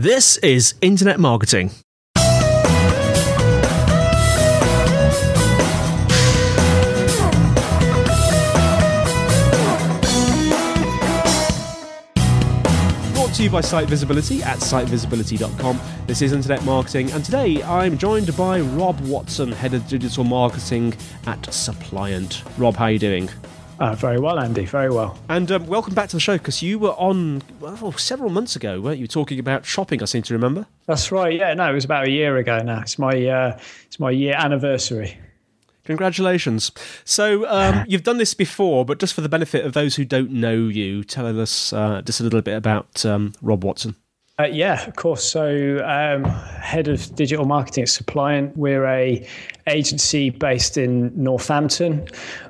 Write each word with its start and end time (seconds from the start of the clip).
This 0.00 0.36
is 0.36 0.74
Internet 0.80 1.18
Marketing. 1.18 1.72
Brought 13.12 13.34
to 13.34 13.42
you 13.42 13.50
by 13.50 13.60
Site 13.60 13.88
Visibility 13.88 14.40
at 14.44 14.58
sitevisibility.com. 14.58 15.80
This 16.06 16.22
is 16.22 16.32
Internet 16.32 16.64
Marketing, 16.64 17.10
and 17.10 17.24
today 17.24 17.60
I'm 17.64 17.98
joined 17.98 18.36
by 18.36 18.60
Rob 18.60 19.00
Watson, 19.00 19.50
Head 19.50 19.74
of 19.74 19.88
Digital 19.88 20.22
Marketing 20.22 20.94
at 21.26 21.42
Supplyant. 21.48 22.44
Rob, 22.56 22.76
how 22.76 22.84
are 22.84 22.92
you 22.92 23.00
doing? 23.00 23.28
Uh, 23.78 23.94
very 23.94 24.18
well, 24.18 24.40
Andy. 24.40 24.64
Very 24.64 24.90
well. 24.90 25.16
And 25.28 25.50
um, 25.52 25.66
welcome 25.66 25.94
back 25.94 26.08
to 26.08 26.16
the 26.16 26.20
show 26.20 26.36
because 26.36 26.62
you 26.62 26.78
were 26.80 26.94
on 26.94 27.42
well, 27.60 27.92
several 27.92 28.30
months 28.30 28.56
ago, 28.56 28.80
weren't 28.80 28.98
you? 28.98 29.06
Talking 29.06 29.38
about 29.38 29.64
shopping, 29.64 30.02
I 30.02 30.06
seem 30.06 30.22
to 30.22 30.34
remember. 30.34 30.66
That's 30.86 31.12
right. 31.12 31.38
Yeah, 31.38 31.54
no, 31.54 31.70
it 31.70 31.74
was 31.74 31.84
about 31.84 32.06
a 32.06 32.10
year 32.10 32.36
ago 32.38 32.60
now. 32.62 32.80
It's 32.80 32.98
my 32.98 33.26
uh, 33.26 33.58
it's 33.86 34.00
my 34.00 34.10
year 34.10 34.34
anniversary. 34.36 35.16
Congratulations. 35.84 36.72
So 37.04 37.48
um, 37.48 37.84
you've 37.88 38.02
done 38.02 38.18
this 38.18 38.34
before, 38.34 38.84
but 38.84 38.98
just 38.98 39.14
for 39.14 39.20
the 39.20 39.28
benefit 39.28 39.64
of 39.64 39.74
those 39.74 39.94
who 39.94 40.04
don't 40.04 40.32
know 40.32 40.54
you, 40.54 41.04
tell 41.04 41.40
us 41.40 41.72
uh, 41.72 42.02
just 42.02 42.20
a 42.20 42.24
little 42.24 42.42
bit 42.42 42.56
about 42.56 43.06
um, 43.06 43.32
Rob 43.40 43.64
Watson. 43.64 43.94
Uh, 44.40 44.44
yeah, 44.44 44.86
of 44.86 44.94
course. 44.94 45.24
So, 45.24 45.84
um, 45.84 46.22
head 46.24 46.86
of 46.86 47.12
digital 47.16 47.44
marketing 47.44 47.82
at 47.82 47.88
Supplyant. 47.88 48.56
We're 48.56 48.86
a 48.86 49.26
agency 49.66 50.30
based 50.30 50.76
in 50.76 51.10
Northampton. 51.20 52.06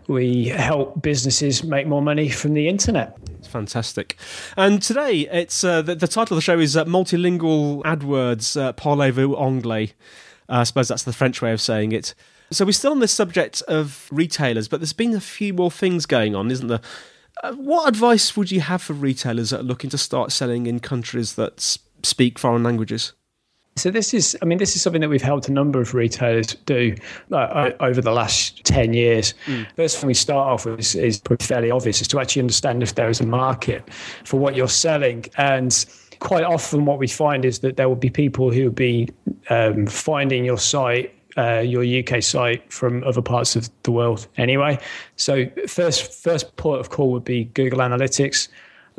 We 0.07 0.49
help 0.49 1.01
businesses 1.01 1.65
make 1.65 1.87
more 1.87 2.03
money 2.03 2.29
from 2.29 2.53
the 2.53 2.69
internet. 2.69 3.17
It's 3.39 3.49
fantastic. 3.49 4.19
And 4.55 4.83
today, 4.83 5.29
it's 5.33 5.65
uh, 5.65 5.81
the, 5.81 5.95
the, 5.95 6.09
title 6.09 6.37
of 6.37 6.39
the 6.39 6.43
show 6.43 6.59
is 6.59 6.77
uh, 6.77 6.85
multilingual 6.85 7.83
AdWords 7.85 8.61
uh, 8.61 8.75
parlez-vous 8.75 9.35
anglais. 9.37 9.95
Uh, 10.47 10.57
I 10.57 10.65
suppose 10.65 10.89
that's 10.89 11.05
the 11.05 11.15
French 11.15 11.41
way 11.41 11.53
of 11.53 11.61
saying 11.61 11.93
it. 11.93 12.15
So 12.51 12.67
we're 12.67 12.73
still 12.73 12.93
on 12.93 13.01
this 13.01 13.13
subject 13.13 13.63
of 13.63 14.09
retailers, 14.13 14.69
but 14.69 14.81
there's 14.81 14.93
been 14.93 15.15
a 15.15 15.21
few 15.21 15.55
more 15.55 15.71
things 15.71 16.05
going 16.05 16.35
on, 16.35 16.51
isn't 16.51 16.69
there? 16.69 16.81
Uh, 17.43 17.53
what 17.55 17.89
advice 17.89 18.37
would 18.37 18.51
you 18.51 18.61
have 18.61 18.83
for 18.83 18.95
retailers 18.95 19.51
that 19.51 19.61
are 19.61 19.65
looking 19.65 19.91
to 19.91 19.99
start 19.99 20.33
selling 20.33 20.67
in 20.67 20.81
countries 20.81 21.35
that 21.35 21.79
speak 22.03 22.39
foreign 22.39 22.63
languages? 22.63 23.13
So 23.77 23.93
this 23.93 24.13
is, 24.13 24.37
I 24.43 24.45
mean, 24.45 24.59
this 24.59 24.75
is 24.75 24.83
something 24.83 25.01
that 25.03 25.09
we've 25.09 25.23
helped 25.23 25.49
a 25.49 25.53
number 25.53 25.81
of 25.81 25.95
retailers 25.95 26.57
do 26.67 26.97
uh, 27.31 27.71
over 27.79 28.01
the 28.01 28.11
last 28.11 28.65
ten 28.65 28.93
years. 28.93 29.35
Mm. 29.47 29.67
First 29.77 29.99
thing 29.99 30.09
we 30.09 30.15
start 30.15 30.49
off 30.49 30.67
with 30.67 30.81
is, 30.81 30.95
is 30.97 31.23
fairly 31.39 31.71
obvious: 31.71 32.01
is 32.01 32.09
to 32.09 32.19
actually 32.19 32.41
understand 32.41 32.83
if 32.83 32.97
there 32.97 33.09
is 33.09 33.21
a 33.21 33.27
market 33.27 33.89
for 34.25 34.41
what 34.41 34.57
you're 34.57 34.67
selling. 34.67 35.27
And 35.37 35.87
quite 36.19 36.43
often, 36.43 36.87
what 36.87 36.99
we 36.99 37.07
find 37.07 37.45
is 37.45 37.61
that 37.61 37.77
there 37.77 37.89
will 37.89 37.95
be 37.95 38.11
people 38.11 38.51
who 38.51 38.65
will 38.65 38.71
be 38.71 39.11
um, 39.49 39.87
finding 39.87 40.45
your 40.45 40.59
site 40.59 41.15
uh, 41.39 41.61
your 41.61 41.85
UK 41.85 42.23
site 42.23 42.71
from 42.73 43.03
other 43.05 43.23
parts 43.23 43.57
of 43.57 43.71
the 43.85 43.93
world 43.93 44.27
anyway. 44.37 44.79
So 45.17 45.47
first 45.67 46.13
first 46.13 46.57
port 46.57 46.81
of 46.81 46.91
call 46.91 47.13
would 47.13 47.25
be 47.25 47.45
Google 47.45 47.79
Analytics 47.79 48.49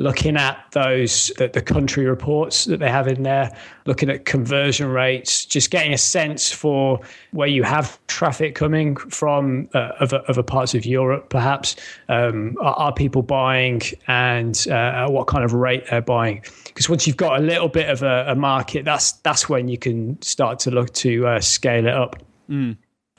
looking 0.00 0.34
at 0.34 0.64
those 0.72 1.30
the, 1.36 1.48
the, 1.48 1.60
country 1.60 2.06
reports 2.06 2.64
that 2.64 2.80
they 2.80 2.88
have 2.88 3.06
in 3.06 3.22
there, 3.22 3.54
looking 3.84 4.08
at 4.08 4.24
conversion 4.24 4.88
rates, 4.88 5.44
just 5.44 5.70
getting 5.70 5.92
a 5.92 5.98
sense 5.98 6.50
for 6.50 6.98
where 7.32 7.46
you 7.46 7.62
have 7.62 8.00
traffic 8.06 8.54
coming 8.54 8.96
from 8.96 9.68
uh, 9.74 9.90
other, 10.00 10.22
other 10.26 10.42
parts 10.42 10.74
of 10.74 10.86
Europe, 10.86 11.28
perhaps. 11.28 11.76
Um, 12.08 12.56
are, 12.62 12.74
are, 12.74 12.92
people 12.94 13.22
buying 13.22 13.82
and 14.06 14.66
uh, 14.68 15.06
what 15.08 15.26
kind 15.26 15.44
of 15.44 15.52
rate 15.52 15.84
they're 15.90 16.00
buying? 16.00 16.42
Because 16.64 16.88
once 16.88 17.06
you've 17.06 17.18
got 17.18 17.38
a 17.38 17.42
little 17.42 17.68
bit 17.68 17.90
of 17.90 18.02
a, 18.02 18.24
a, 18.28 18.34
market, 18.34 18.86
that's 18.86 19.12
that's 19.12 19.50
when 19.50 19.68
you 19.68 19.76
can 19.76 20.20
start 20.22 20.58
to 20.60 20.70
look 20.70 20.94
to 20.94 21.26
uh, 21.26 21.40
scale 21.40 21.86
it 21.86 21.94
up. 21.94 22.16
Mm 22.50 22.76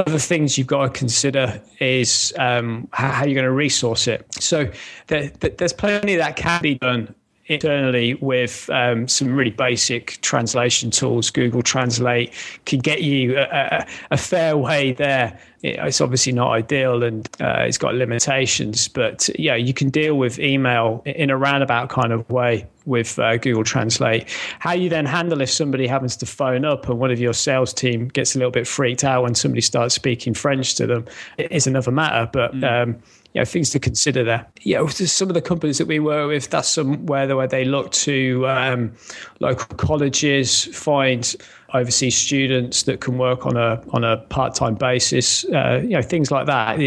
other 0.07 0.19
things 0.19 0.57
you've 0.57 0.67
got 0.67 0.83
to 0.83 0.89
consider 0.89 1.61
is 1.79 2.33
um, 2.37 2.87
how, 2.91 3.23
you're 3.23 3.35
going 3.35 3.45
to 3.45 3.51
resource 3.51 4.07
it. 4.07 4.25
So 4.41 4.69
there, 5.07 5.29
there's 5.29 5.73
plenty 5.73 6.15
that 6.15 6.35
can 6.35 6.61
be 6.61 6.75
done 6.75 7.13
internally 7.47 8.13
with 8.15 8.69
um, 8.69 9.07
some 9.07 9.33
really 9.33 9.51
basic 9.51 10.19
translation 10.21 10.89
tools. 10.89 11.29
Google 11.29 11.61
Translate 11.61 12.33
can 12.65 12.79
get 12.79 13.01
you 13.01 13.37
a, 13.37 13.43
a, 13.51 13.87
a 14.11 14.17
fair 14.17 14.57
way 14.57 14.93
there. 14.93 15.37
It's 15.61 16.01
obviously 16.01 16.31
not 16.31 16.51
ideal 16.51 17.03
and 17.03 17.27
uh, 17.39 17.63
it's 17.67 17.77
got 17.77 17.93
limitations, 17.93 18.87
but 18.87 19.29
yeah, 19.37 19.55
you 19.55 19.73
can 19.73 19.89
deal 19.89 20.15
with 20.15 20.39
email 20.39 21.03
in 21.05 21.29
a 21.29 21.37
roundabout 21.37 21.89
kind 21.89 22.13
of 22.13 22.27
way 22.29 22.65
with 22.91 23.17
uh, 23.17 23.37
Google 23.37 23.63
Translate. 23.63 24.29
How 24.59 24.73
you 24.73 24.89
then 24.89 25.07
handle 25.07 25.41
if 25.41 25.49
somebody 25.49 25.87
happens 25.87 26.15
to 26.17 26.27
phone 26.27 26.65
up 26.65 26.87
and 26.87 26.99
one 26.99 27.09
of 27.09 27.19
your 27.19 27.33
sales 27.33 27.73
team 27.73 28.09
gets 28.09 28.35
a 28.35 28.37
little 28.37 28.51
bit 28.51 28.67
freaked 28.67 29.03
out 29.03 29.23
when 29.23 29.33
somebody 29.33 29.61
starts 29.61 29.95
speaking 29.95 30.35
French 30.35 30.75
to 30.75 30.85
them 30.85 31.05
is 31.37 31.65
another 31.65 31.91
matter. 31.91 32.29
But 32.31 32.53
mm. 32.53 32.83
um, 32.83 33.01
you 33.33 33.39
know, 33.39 33.45
things 33.45 33.69
to 33.69 33.79
consider 33.79 34.25
there. 34.25 34.45
Yeah, 34.61 34.85
some 34.87 35.29
of 35.29 35.35
the 35.35 35.41
companies 35.41 35.77
that 35.77 35.87
we 35.87 35.99
were 35.99 36.27
with, 36.27 36.49
that's 36.49 36.67
somewhere 36.67 37.33
where 37.35 37.47
they 37.47 37.63
look 37.63 37.91
to 37.91 38.45
um, 38.47 38.91
local 39.39 39.77
colleges, 39.77 40.65
find 40.65 41.33
overseas 41.73 42.17
students 42.17 42.83
that 42.83 42.99
can 42.99 43.17
work 43.17 43.45
on 43.45 43.55
a 43.55 43.81
on 43.91 44.03
a 44.03 44.17
part 44.17 44.53
time 44.53 44.75
basis. 44.75 45.45
Uh, 45.45 45.79
you 45.81 45.91
know, 45.91 46.01
things 46.01 46.29
like 46.29 46.45
that. 46.47 46.77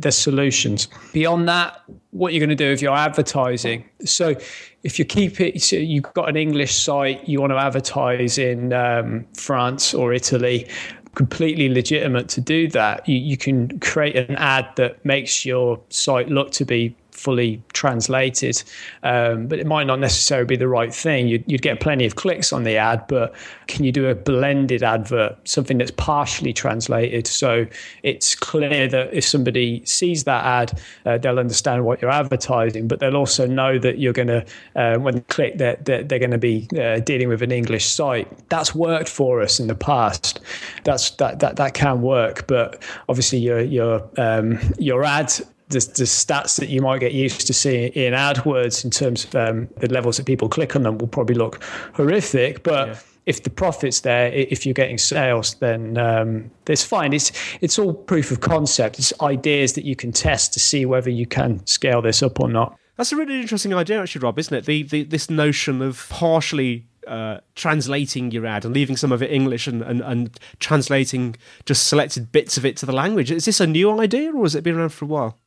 There's 0.00 0.16
solutions. 0.16 0.86
Beyond 1.12 1.48
that, 1.48 1.82
what 2.12 2.32
you're 2.32 2.40
going 2.40 2.50
to 2.50 2.54
do 2.54 2.70
if 2.70 2.80
you're 2.80 2.96
advertising. 2.96 3.84
So, 4.04 4.36
if 4.82 4.98
you 4.98 5.04
keep 5.04 5.40
it, 5.40 5.60
so 5.60 5.76
you've 5.76 6.12
got 6.14 6.28
an 6.28 6.36
English 6.36 6.74
site, 6.74 7.28
you 7.28 7.40
want 7.40 7.52
to 7.52 7.58
advertise 7.58 8.38
in 8.38 8.72
um, 8.72 9.26
France 9.34 9.92
or 9.92 10.12
Italy 10.12 10.68
completely 11.14 11.68
legitimate 11.68 12.28
to 12.28 12.40
do 12.40 12.68
that. 12.68 13.06
You, 13.08 13.18
you 13.18 13.36
can 13.36 13.78
create 13.80 14.16
an 14.16 14.36
ad 14.36 14.68
that 14.76 15.04
makes 15.04 15.44
your 15.44 15.80
site 15.90 16.28
look 16.28 16.50
to 16.52 16.64
be 16.64 16.96
fully 17.20 17.62
translated, 17.74 18.62
um, 19.02 19.46
but 19.46 19.58
it 19.58 19.66
might 19.66 19.86
not 19.86 20.00
necessarily 20.00 20.46
be 20.46 20.56
the 20.56 20.68
right 20.68 20.94
thing. 20.94 21.28
You'd, 21.28 21.44
you'd, 21.46 21.60
get 21.60 21.78
plenty 21.78 22.06
of 22.06 22.16
clicks 22.16 22.54
on 22.54 22.62
the 22.62 22.78
ad, 22.78 23.04
but 23.06 23.34
can 23.68 23.84
you 23.84 23.92
do 23.92 24.08
a 24.08 24.14
blended 24.14 24.82
advert, 24.82 25.36
something 25.46 25.76
that's 25.76 25.90
partially 25.90 26.54
translated? 26.54 27.26
So 27.26 27.66
it's 28.02 28.34
clear 28.34 28.88
that 28.88 29.12
if 29.12 29.24
somebody 29.24 29.84
sees 29.84 30.24
that 30.24 30.42
ad, 30.44 30.80
uh, 31.04 31.18
they'll 31.18 31.38
understand 31.38 31.84
what 31.84 32.00
you're 32.00 32.10
advertising, 32.10 32.88
but 32.88 33.00
they'll 33.00 33.16
also 33.16 33.46
know 33.46 33.78
that 33.78 33.98
you're 33.98 34.14
going 34.14 34.28
to, 34.28 34.46
uh, 34.74 34.96
when 34.96 35.16
they 35.16 35.20
click, 35.22 35.58
they're, 35.58 35.76
they're, 35.82 36.02
they're 36.02 36.18
going 36.18 36.30
to 36.30 36.38
be 36.38 36.66
uh, 36.80 37.00
dealing 37.00 37.28
with 37.28 37.42
an 37.42 37.52
English 37.52 37.84
site. 37.84 38.26
That's 38.48 38.74
worked 38.74 39.10
for 39.10 39.42
us 39.42 39.60
in 39.60 39.66
the 39.66 39.74
past. 39.74 40.40
That's 40.84 41.10
that 41.12 41.40
that 41.40 41.56
that 41.56 41.74
can 41.74 42.00
work, 42.00 42.46
but 42.46 42.82
obviously 43.08 43.38
your 43.38 43.60
your 43.60 44.08
um, 44.16 44.58
your 44.78 45.04
ad 45.04 45.32
the, 45.70 45.78
the, 45.78 46.04
stats 46.04 46.58
that 46.58 46.68
you 46.68 46.82
might 46.82 46.98
get 46.98 47.12
used 47.12 47.46
to 47.46 47.54
seeing 47.54 47.92
in 47.92 48.12
AdWords 48.12 48.84
in 48.84 48.90
terms 48.90 49.24
of 49.24 49.34
um, 49.36 49.68
the 49.78 49.88
levels 49.88 50.16
that 50.16 50.26
people 50.26 50.48
click 50.48 50.76
on 50.76 50.82
them 50.82 50.98
will 50.98 51.08
probably 51.08 51.36
look 51.36 51.62
horrific. 51.94 52.62
But 52.62 52.88
yeah. 52.88 52.98
if 53.26 53.42
the 53.44 53.50
profit's 53.50 54.00
there, 54.00 54.28
if 54.32 54.66
you're 54.66 54.74
getting 54.74 54.98
sales, 54.98 55.54
then 55.54 55.96
um, 55.96 56.50
it's 56.66 56.84
fine. 56.84 57.12
It's 57.12 57.32
it's 57.60 57.78
all 57.78 57.94
proof 57.94 58.30
of 58.30 58.40
concept. 58.40 58.98
It's 58.98 59.12
ideas 59.20 59.74
that 59.74 59.84
you 59.84 59.96
can 59.96 60.12
test 60.12 60.52
to 60.54 60.60
see 60.60 60.84
whether 60.84 61.10
you 61.10 61.26
can 61.26 61.64
scale 61.66 62.02
this 62.02 62.22
up 62.22 62.40
or 62.40 62.48
not. 62.48 62.76
That's 62.96 63.12
a 63.12 63.16
really 63.16 63.40
interesting 63.40 63.72
idea, 63.72 64.02
actually, 64.02 64.22
Rob, 64.22 64.38
isn't 64.38 64.54
it? 64.54 64.66
The, 64.66 64.82
the 64.82 65.04
this 65.04 65.30
notion 65.30 65.80
of 65.80 66.06
partially 66.10 66.86
uh, 67.06 67.38
translating 67.54 68.30
your 68.30 68.46
ad 68.46 68.64
and 68.64 68.74
leaving 68.74 68.96
some 68.96 69.10
of 69.10 69.22
it 69.22 69.32
English 69.32 69.66
and, 69.66 69.82
and, 69.82 70.00
and 70.02 70.38
translating 70.58 71.34
just 71.64 71.86
selected 71.86 72.30
bits 72.30 72.56
of 72.56 72.66
it 72.66 72.76
to 72.76 72.86
the 72.86 72.92
language. 72.92 73.30
Is 73.30 73.46
this 73.46 73.60
a 73.60 73.66
new 73.66 73.98
idea 74.00 74.32
or 74.32 74.42
has 74.42 74.54
it 74.54 74.62
been 74.62 74.76
around 74.76 74.90
for 74.90 75.06
a 75.06 75.08
while? 75.08 75.38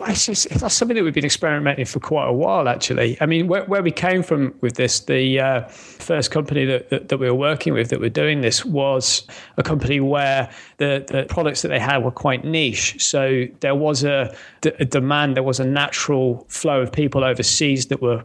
It's 0.00 0.26
just, 0.26 0.48
that's 0.50 0.74
something 0.74 0.94
that 0.96 1.04
we've 1.04 1.14
been 1.14 1.24
experimenting 1.24 1.86
for 1.86 2.00
quite 2.00 2.26
a 2.26 2.32
while, 2.32 2.68
actually. 2.68 3.16
I 3.20 3.26
mean, 3.26 3.48
where, 3.48 3.64
where 3.64 3.82
we 3.82 3.90
came 3.90 4.22
from 4.22 4.54
with 4.60 4.74
this, 4.74 5.00
the 5.00 5.40
uh, 5.40 5.62
first 5.68 6.30
company 6.30 6.66
that, 6.66 6.90
that, 6.90 7.08
that, 7.08 7.18
we 7.18 7.28
were 7.28 7.34
working 7.34 7.72
with 7.72 7.88
that 7.90 8.00
were 8.00 8.10
doing 8.10 8.42
this 8.42 8.64
was 8.64 9.26
a 9.56 9.62
company 9.62 10.00
where 10.00 10.50
the, 10.76 11.04
the 11.08 11.24
products 11.28 11.62
that 11.62 11.68
they 11.68 11.80
had 11.80 11.98
were 11.98 12.10
quite 12.10 12.44
niche. 12.44 13.02
So 13.02 13.46
there 13.60 13.74
was 13.74 14.04
a, 14.04 14.34
a 14.64 14.84
demand, 14.84 15.34
there 15.34 15.42
was 15.42 15.60
a 15.60 15.66
natural 15.66 16.44
flow 16.48 16.82
of 16.82 16.92
people 16.92 17.24
overseas 17.24 17.86
that 17.86 18.02
were 18.02 18.22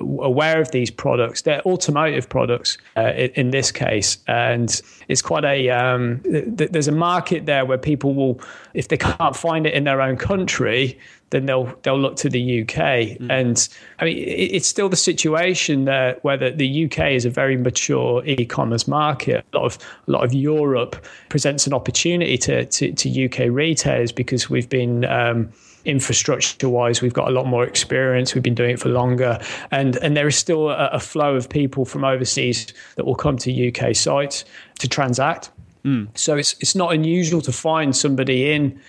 aware 0.00 0.60
of 0.60 0.70
these 0.70 0.90
products. 0.90 1.42
They're 1.42 1.62
automotive 1.66 2.28
products 2.28 2.78
uh, 2.96 3.12
in, 3.16 3.30
in, 3.30 3.50
this 3.50 3.70
case, 3.70 4.18
and 4.26 4.80
it's 5.08 5.22
quite 5.22 5.44
a 5.44 5.70
um, 5.70 6.20
th- 6.22 6.70
there's 6.70 6.88
a 6.88 6.92
market 6.92 7.46
there 7.46 7.64
where 7.64 7.78
people 7.78 8.14
will, 8.14 8.40
if 8.74 8.88
they 8.88 8.96
can't 8.96 9.36
find 9.36 9.66
it 9.66 9.74
in 9.74 9.84
their 9.84 10.00
own 10.00 10.16
country, 10.16 10.98
then 11.30 11.46
they'll 11.46 11.72
they'll 11.82 11.98
look 11.98 12.16
to 12.16 12.28
the 12.28 12.62
UK. 12.62 13.18
Mm. 13.18 13.30
And 13.30 13.68
I 13.98 14.04
mean, 14.04 14.18
it, 14.18 14.52
it's 14.56 14.68
still 14.68 14.88
the 14.88 14.96
situation 14.96 15.84
there 15.84 16.16
where 16.22 16.36
the, 16.36 16.50
the 16.50 16.84
UK 16.84 17.12
is 17.12 17.24
a 17.24 17.30
very 17.30 17.56
mature 17.56 18.24
e-commerce 18.24 18.86
market. 18.86 19.44
A 19.52 19.56
lot 19.58 19.64
of 19.64 19.78
a 20.06 20.10
lot 20.10 20.24
of 20.24 20.32
Europe 20.32 21.04
presents 21.28 21.66
an 21.66 21.72
opportunity 21.72 22.38
to 22.38 22.64
to, 22.66 22.92
to 22.92 23.24
UK 23.24 23.50
retailers 23.50 24.12
because 24.12 24.48
we've 24.48 24.68
been 24.68 25.04
um, 25.06 25.52
infrastructure 25.84 26.68
wise, 26.68 27.02
we've 27.02 27.12
got 27.12 27.28
a 27.28 27.30
lot 27.30 27.46
more 27.46 27.64
experience. 27.64 28.34
We've 28.34 28.42
been 28.42 28.54
doing 28.54 28.70
it 28.70 28.80
for 28.80 28.88
longer, 28.88 29.38
and 29.70 29.96
and 29.96 30.16
there 30.16 30.26
is 30.26 30.36
still 30.36 30.70
a, 30.70 30.88
a 30.88 31.00
flow 31.00 31.36
of 31.36 31.48
people 31.48 31.84
from 31.84 32.04
overseas 32.04 32.72
that 32.96 33.04
will 33.04 33.14
come 33.14 33.36
to 33.38 33.68
UK 33.68 33.94
sites 33.94 34.44
to 34.78 34.88
transact. 34.88 35.50
Mm. 35.84 36.08
So 36.16 36.36
it's 36.36 36.54
it's 36.60 36.74
not 36.74 36.94
unusual 36.94 37.40
to 37.42 37.52
find 37.52 37.94
somebody 37.94 38.52
in 38.52 38.80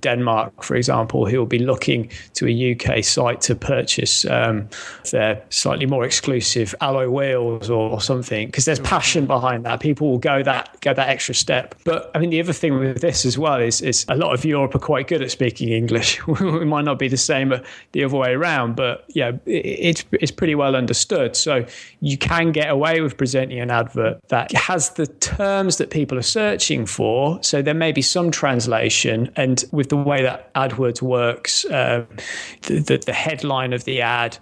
Denmark, 0.00 0.62
for 0.62 0.76
example, 0.76 1.26
who 1.26 1.38
will 1.38 1.46
be 1.46 1.58
looking 1.58 2.10
to 2.34 2.46
a 2.48 2.72
UK 2.74 3.04
site 3.04 3.40
to 3.42 3.54
purchase 3.54 4.24
um, 4.26 4.68
their 5.10 5.42
slightly 5.50 5.86
more 5.86 6.04
exclusive 6.04 6.74
alloy 6.80 7.08
wheels 7.08 7.70
or, 7.70 7.90
or 7.90 8.00
something, 8.00 8.46
because 8.46 8.64
there's 8.64 8.80
passion 8.80 9.26
behind 9.26 9.64
that. 9.64 9.80
People 9.80 10.10
will 10.10 10.18
go 10.18 10.42
that 10.42 10.80
go 10.80 10.94
that 10.94 11.08
extra 11.08 11.34
step. 11.34 11.74
But 11.84 12.10
I 12.14 12.18
mean, 12.18 12.30
the 12.30 12.40
other 12.40 12.52
thing 12.52 12.78
with 12.78 13.00
this 13.00 13.24
as 13.24 13.38
well 13.38 13.60
is, 13.60 13.80
is 13.80 14.04
a 14.08 14.16
lot 14.16 14.34
of 14.34 14.44
Europe 14.44 14.74
are 14.74 14.80
quite 14.80 15.08
good 15.08 15.22
at 15.22 15.30
speaking 15.30 15.68
English. 15.70 16.20
it 16.28 16.66
might 16.66 16.84
not 16.84 16.98
be 16.98 17.08
the 17.08 17.16
same 17.16 17.52
the 17.92 18.04
other 18.04 18.16
way 18.16 18.32
around, 18.32 18.76
but 18.76 19.04
yeah, 19.08 19.32
it, 19.46 19.64
it's 19.64 20.04
it's 20.12 20.30
pretty 20.30 20.54
well 20.54 20.76
understood. 20.76 21.36
So 21.36 21.64
you 22.00 22.18
can 22.18 22.52
get 22.52 22.70
away 22.70 23.00
with 23.00 23.16
presenting 23.16 23.60
an 23.60 23.70
advert 23.70 24.20
that 24.28 24.52
has 24.52 24.90
the 24.90 25.06
terms 25.06 25.78
that 25.78 25.90
people 25.90 26.18
are 26.18 26.22
searching 26.22 26.86
for. 26.86 27.42
So 27.42 27.62
there 27.62 27.74
may 27.74 27.92
be 27.92 28.02
some 28.02 28.30
translation 28.30 29.30
and 29.36 29.64
with 29.74 29.88
the 29.88 29.96
way 29.96 30.22
that 30.22 30.52
AdWords 30.54 31.02
works, 31.02 31.64
uh, 31.66 32.04
the, 32.62 32.78
the, 32.78 32.98
the, 32.98 33.12
headline 33.12 33.72
of 33.72 33.84
the 33.84 34.00
ad, 34.00 34.38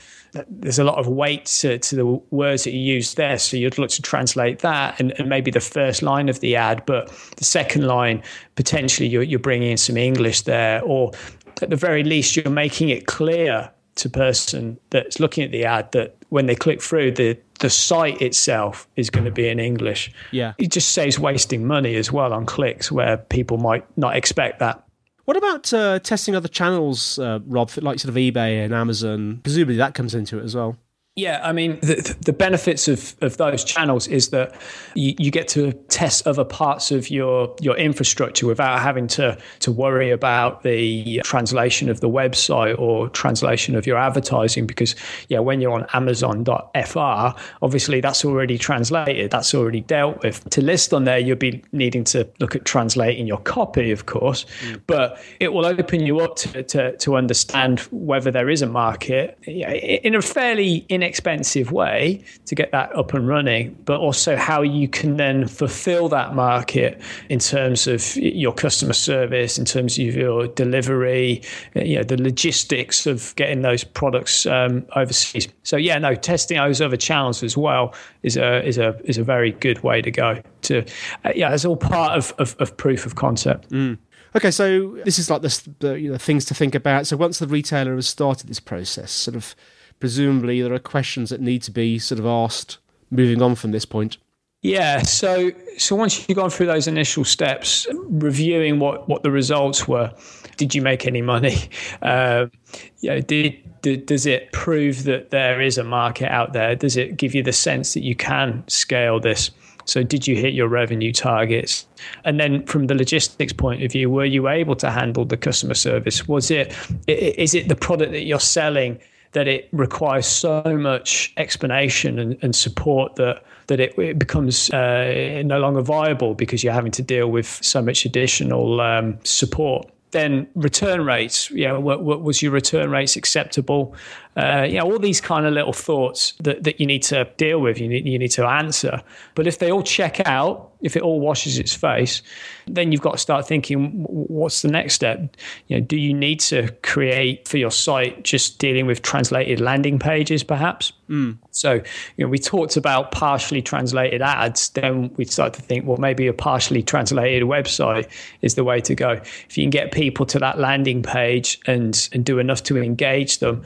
there's 0.49 0.79
a 0.79 0.84
lot 0.84 0.99
of 0.99 1.08
weight 1.08 1.46
to, 1.46 1.79
to, 1.79 1.96
the 1.96 2.06
words 2.31 2.64
that 2.64 2.73
you 2.73 2.81
use 2.81 3.14
there. 3.14 3.38
So 3.38 3.56
you'd 3.56 3.79
look 3.79 3.90
to 3.90 4.02
translate 4.02 4.61
that 4.61 5.00
and, 5.00 5.19
and, 5.19 5.29
maybe 5.29 5.50
the 5.50 5.61
first 5.61 6.02
line 6.02 6.29
of 6.29 6.40
the 6.40 6.56
ad, 6.56 6.84
but 6.87 7.08
the 7.37 7.44
second 7.44 7.87
line, 7.87 8.23
potentially 8.55 9.08
you're, 9.08 9.23
you're 9.23 9.38
bringing 9.38 9.70
in 9.70 9.76
some 9.79 9.96
English 9.96 10.43
there, 10.43 10.82
or 10.82 11.12
at 11.61 11.70
the 11.70 11.76
very 11.76 12.05
least, 12.05 12.37
you're 12.37 12.50
making 12.50 12.90
it 12.90 13.06
clear 13.06 13.70
to 13.94 14.08
person 14.08 14.79
that's 14.90 15.20
looking 15.20 15.44
at 15.44 15.50
the 15.50 15.64
ad 15.64 15.90
that 15.93 16.17
when 16.31 16.46
they 16.46 16.55
click 16.55 16.81
through 16.81 17.12
the 17.12 17.38
the 17.62 17.70
site 17.70 18.20
itself 18.20 18.88
is 18.96 19.08
going 19.08 19.25
to 19.25 19.31
be 19.31 19.49
in 19.49 19.61
English. 19.61 20.12
Yeah. 20.32 20.55
It 20.58 20.73
just 20.73 20.90
saves 20.90 21.17
wasting 21.17 21.64
money 21.64 21.94
as 21.94 22.11
well 22.11 22.32
on 22.32 22.44
clicks 22.44 22.90
where 22.90 23.19
people 23.19 23.56
might 23.56 23.84
not 23.96 24.17
expect 24.17 24.58
that. 24.58 24.81
What 25.25 25.37
about 25.37 25.73
uh, 25.73 25.99
testing 26.01 26.35
other 26.35 26.49
channels, 26.49 27.19
uh, 27.19 27.39
Rob, 27.47 27.71
like 27.77 28.01
sort 28.01 28.11
of 28.11 28.17
eBay 28.17 28.65
and 28.65 28.75
Amazon? 28.75 29.41
Presumably 29.43 29.77
that 29.77 29.95
comes 29.95 30.15
into 30.15 30.39
it 30.39 30.45
as 30.45 30.55
well. 30.57 30.77
Yeah, 31.14 31.43
I 31.44 31.53
mean, 31.53 31.79
the, 31.82 32.17
the 32.23 32.32
benefits 32.32 32.88
of, 32.88 33.14
of 33.20 33.37
those 33.37 33.64
channels 33.64 34.09
is 34.09 34.31
that 34.31 34.59
you, 34.94 35.14
you 35.19 35.31
get 35.31 35.47
to 35.49 35.73
test 35.91 36.26
other 36.26 36.44
parts 36.44 36.91
of 36.91 37.11
your, 37.11 37.55
your 37.61 37.76
infrastructure 37.76 38.47
without 38.47 38.81
having 38.81 39.09
to, 39.09 39.37
to 39.59 39.70
worry 39.70 40.11
about 40.11 40.62
the 40.62 41.20
translation 41.23 41.91
of 41.91 42.00
the 42.00 42.09
website 42.09 42.79
or 42.79 43.11
translation 43.11 43.75
of 43.75 43.87
your 43.87 43.99
advertising. 43.99 44.67
Because, 44.67 44.94
yeah, 45.29 45.38
when 45.38 45.61
you're 45.61 45.75
on 45.75 45.87
Amazon.fr, 45.93 47.38
obviously 47.61 48.00
that's 48.00 48.25
already 48.25 48.56
translated, 48.56 49.31
that's 49.31 49.55
already 49.55 49.82
dealt 49.82 50.23
with. 50.23 50.49
To 50.49 50.62
list 50.62 50.94
on 50.94 51.05
there, 51.05 51.19
you'll 51.19 51.37
be 51.37 51.62
needing 51.73 52.05
to 52.05 52.26
look 52.41 52.56
at 52.56 52.65
translating 52.65 53.26
your 53.26 53.41
copy, 53.41 53.91
of 53.91 54.06
course, 54.06 54.47
mm. 54.62 54.81
but 54.87 55.23
it 55.41 55.53
will 55.53 55.67
open 55.67 56.06
you 56.06 56.20
up 56.20 56.37
to, 56.37 56.62
to, 56.62 56.97
to 56.97 57.17
understand 57.17 57.81
whether 57.91 58.31
there 58.31 58.49
is 58.49 58.62
a 58.62 58.67
market 58.67 59.38
in 59.43 60.15
a 60.15 60.23
fairly 60.23 60.87
in 60.88 61.02
inexpensive 61.03 61.73
way 61.73 62.23
to 62.47 62.55
get 62.55 62.71
that 62.71 62.95
up 62.95 63.13
and 63.13 63.27
running, 63.27 63.77
but 63.85 63.99
also 63.99 64.37
how 64.37 64.63
you 64.63 64.87
can 64.87 65.17
then 65.17 65.49
fulfill 65.49 66.09
that 66.09 66.35
market 66.35 67.01
in 67.29 67.39
terms 67.39 67.89
of 67.89 68.17
your 68.17 68.53
customer 68.53 68.93
service, 68.93 69.59
in 69.59 69.65
terms 69.65 69.99
of 69.99 70.15
your 70.15 70.47
delivery, 70.47 71.43
you 71.75 71.97
know, 71.97 72.05
the 72.05 72.21
logistics 72.23 73.07
of 73.07 73.35
getting 73.37 73.63
those 73.63 73.83
products 73.83 74.47
um, 74.47 74.87
overseas. 74.95 75.49
So 75.65 75.77
yeah, 75.77 75.99
no, 75.99 76.15
testing 76.15 76.59
those 76.59 76.81
other 76.81 76.97
channels 76.97 77.43
as 77.43 77.57
well 77.57 77.95
is 78.23 78.37
a 78.37 78.65
is 78.65 78.79
a 78.79 78.99
is 79.05 79.19
a 79.19 79.25
very 79.25 79.53
good 79.53 79.83
way 79.83 80.03
to 80.03 80.11
go. 80.11 80.41
To 80.63 80.85
uh, 81.25 81.33
yeah, 81.35 81.53
it's 81.53 81.65
all 81.65 81.77
part 81.77 82.17
of, 82.17 82.33
of, 82.39 82.55
of 82.61 82.77
proof 82.77 83.07
of 83.07 83.17
concept. 83.17 83.71
Mm. 83.71 83.99
Okay, 84.35 84.51
so 84.51 84.97
this 85.05 85.19
is 85.19 85.29
like 85.29 85.43
the, 85.43 85.69
the 85.81 86.01
you 86.01 86.11
know, 86.11 86.17
things 86.17 86.45
to 86.47 86.55
think 86.55 86.75
about. 86.75 87.07
So 87.07 87.17
once 87.17 87.39
the 87.39 87.47
retailer 87.47 87.95
has 87.97 88.09
started 88.09 88.49
this 88.49 88.61
process, 88.61 89.11
sort 89.11 89.37
of 89.37 89.55
presumably 90.03 90.61
there 90.61 90.75
are 90.75 90.81
questions 90.81 91.31
that 91.31 91.41
need 91.41 91.63
to 91.63 91.71
be 91.71 91.97
sort 91.97 92.19
of 92.19 92.27
asked 92.27 92.79
moving 93.09 93.41
on 93.41 93.55
from 93.55 93.71
this 93.71 93.85
point. 93.85 94.17
Yeah, 94.61 95.03
so 95.03 95.53
so 95.79 95.95
once 95.95 96.29
you've 96.29 96.35
gone 96.35 96.51
through 96.51 96.67
those 96.67 96.89
initial 96.89 97.25
steps, 97.25 97.87
reviewing 98.09 98.81
what 98.81 99.09
what 99.09 99.23
the 99.23 99.31
results 99.31 99.87
were, 99.87 100.13
did 100.57 100.75
you 100.75 100.83
make 100.83 101.07
any 101.07 101.23
money? 101.23 101.71
Uh, 102.03 102.47
you 103.01 103.11
know, 103.11 103.21
did, 103.21 103.57
did 103.83 104.07
does 104.07 104.27
it 104.27 104.51
prove 104.51 105.05
that 105.05 105.31
there 105.31 105.61
is 105.61 105.79
a 105.79 105.85
market 105.85 106.33
out 106.33 106.53
there? 106.53 106.75
Does 106.75 106.97
it 106.97 107.17
give 107.17 107.33
you 107.33 107.45
the 107.45 107.53
sense 107.53 107.95
that 107.95 108.03
you 108.03 108.17
can 108.17 108.65
scale 108.67 109.21
this? 109.21 109.53
So, 109.85 110.03
did 110.03 110.27
you 110.27 110.35
hit 110.35 110.53
your 110.53 110.67
revenue 110.67 111.13
targets? 111.13 111.87
And 112.25 112.41
then, 112.41 112.67
from 112.67 112.89
the 112.89 112.97
logistics 112.97 113.53
point 113.53 113.85
of 113.85 113.93
view, 113.93 114.11
were 114.11 114.25
you 114.25 114.49
able 114.49 114.75
to 114.77 114.91
handle 114.91 115.25
the 115.25 115.37
customer 115.37 115.75
service? 115.75 116.27
Was 116.27 116.51
it 116.51 116.75
is 117.07 117.55
it 117.55 117.69
the 117.69 117.77
product 117.77 118.11
that 118.11 118.25
you're 118.25 118.41
selling? 118.41 118.99
That 119.32 119.49
it 119.49 119.69
requires 119.73 120.26
so 120.26 120.62
much 120.64 121.32
explanation 121.37 122.19
and, 122.19 122.38
and 122.43 122.55
support 122.55 123.17
that 123.17 123.44
that 123.69 123.81
it, 123.81 123.96
it 123.99 124.19
becomes 124.19 124.70
uh, 124.70 125.43
no 125.44 125.58
longer 125.58 125.81
viable 125.81 126.34
because 126.34 126.64
you're 126.64 126.73
having 126.73 126.90
to 126.93 127.02
deal 127.02 127.31
with 127.31 127.46
so 127.62 127.81
much 127.81 128.05
additional 128.05 128.81
um, 128.81 129.19
support 129.25 129.88
then 130.12 130.46
return 130.55 131.05
rates, 131.05 131.50
you 131.50 131.67
know, 131.67 131.81
was 131.81 132.43
your 132.43 132.52
return 132.52 132.90
rates 132.90 133.17
acceptable? 133.17 133.94
Uh, 134.37 134.67
you 134.69 134.79
know, 134.79 134.90
all 134.90 134.99
these 134.99 135.20
kind 135.20 135.44
of 135.46 135.52
little 135.52 135.73
thoughts 135.73 136.32
that, 136.40 136.64
that 136.64 136.81
you 136.81 136.87
need 136.87 137.02
to 137.02 137.25
deal 137.37 137.61
with, 137.61 137.79
you 137.79 137.88
need, 137.88 138.06
you 138.06 138.19
need 138.19 138.31
to 138.31 138.46
answer. 138.46 139.02
But 139.34 139.46
if 139.46 139.58
they 139.58 139.70
all 139.70 139.82
check 139.82 140.26
out, 140.26 140.73
if 140.81 140.96
it 140.96 141.02
all 141.02 141.20
washes 141.20 141.58
its 141.58 141.75
face, 141.75 142.23
then 142.67 142.90
you've 142.90 143.00
got 143.00 143.12
to 143.12 143.19
start 143.19 143.46
thinking, 143.46 144.05
what's 144.08 144.62
the 144.62 144.69
next 144.69 144.94
step? 144.94 145.37
You 145.69 145.79
know, 145.79 145.84
do 145.84 145.96
you 145.96 146.12
need 146.12 146.40
to 146.40 146.73
create 146.82 147.46
for 147.46 147.56
your 147.56 147.70
site 147.70 148.25
just 148.25 148.58
dealing 148.58 148.87
with 148.87 149.02
translated 149.02 149.61
landing 149.61 149.99
pages, 149.99 150.43
perhaps? 150.43 150.93
Mm. 151.08 151.38
So, 151.50 151.75
you 151.75 152.25
know, 152.25 152.29
we 152.29 152.38
talked 152.38 152.76
about 152.76 153.12
partially 153.12 153.62
translated 153.62 154.23
ads. 154.23 154.70
Then 154.70 155.12
we 155.17 155.25
start 155.25 155.52
to 155.55 155.62
think, 155.62 155.87
well, 155.87 155.99
maybe 155.99 156.26
a 156.26 156.32
partially 156.32 156.82
translated 156.82 157.44
website 157.44 158.11
is 158.40 158.55
the 158.55 158.64
way 158.64 158.81
to 158.81 158.94
go. 158.94 159.11
If 159.12 159.58
you 159.58 159.64
can 159.64 159.70
get 159.70 159.93
people 159.93 160.26
to 160.26 160.38
that 160.38 160.58
landing 160.58 161.02
page 161.02 161.61
and 161.67 162.08
and 162.12 162.25
do 162.25 162.38
enough 162.38 162.62
to 162.64 162.79
engage 162.79 163.38
them 163.38 163.64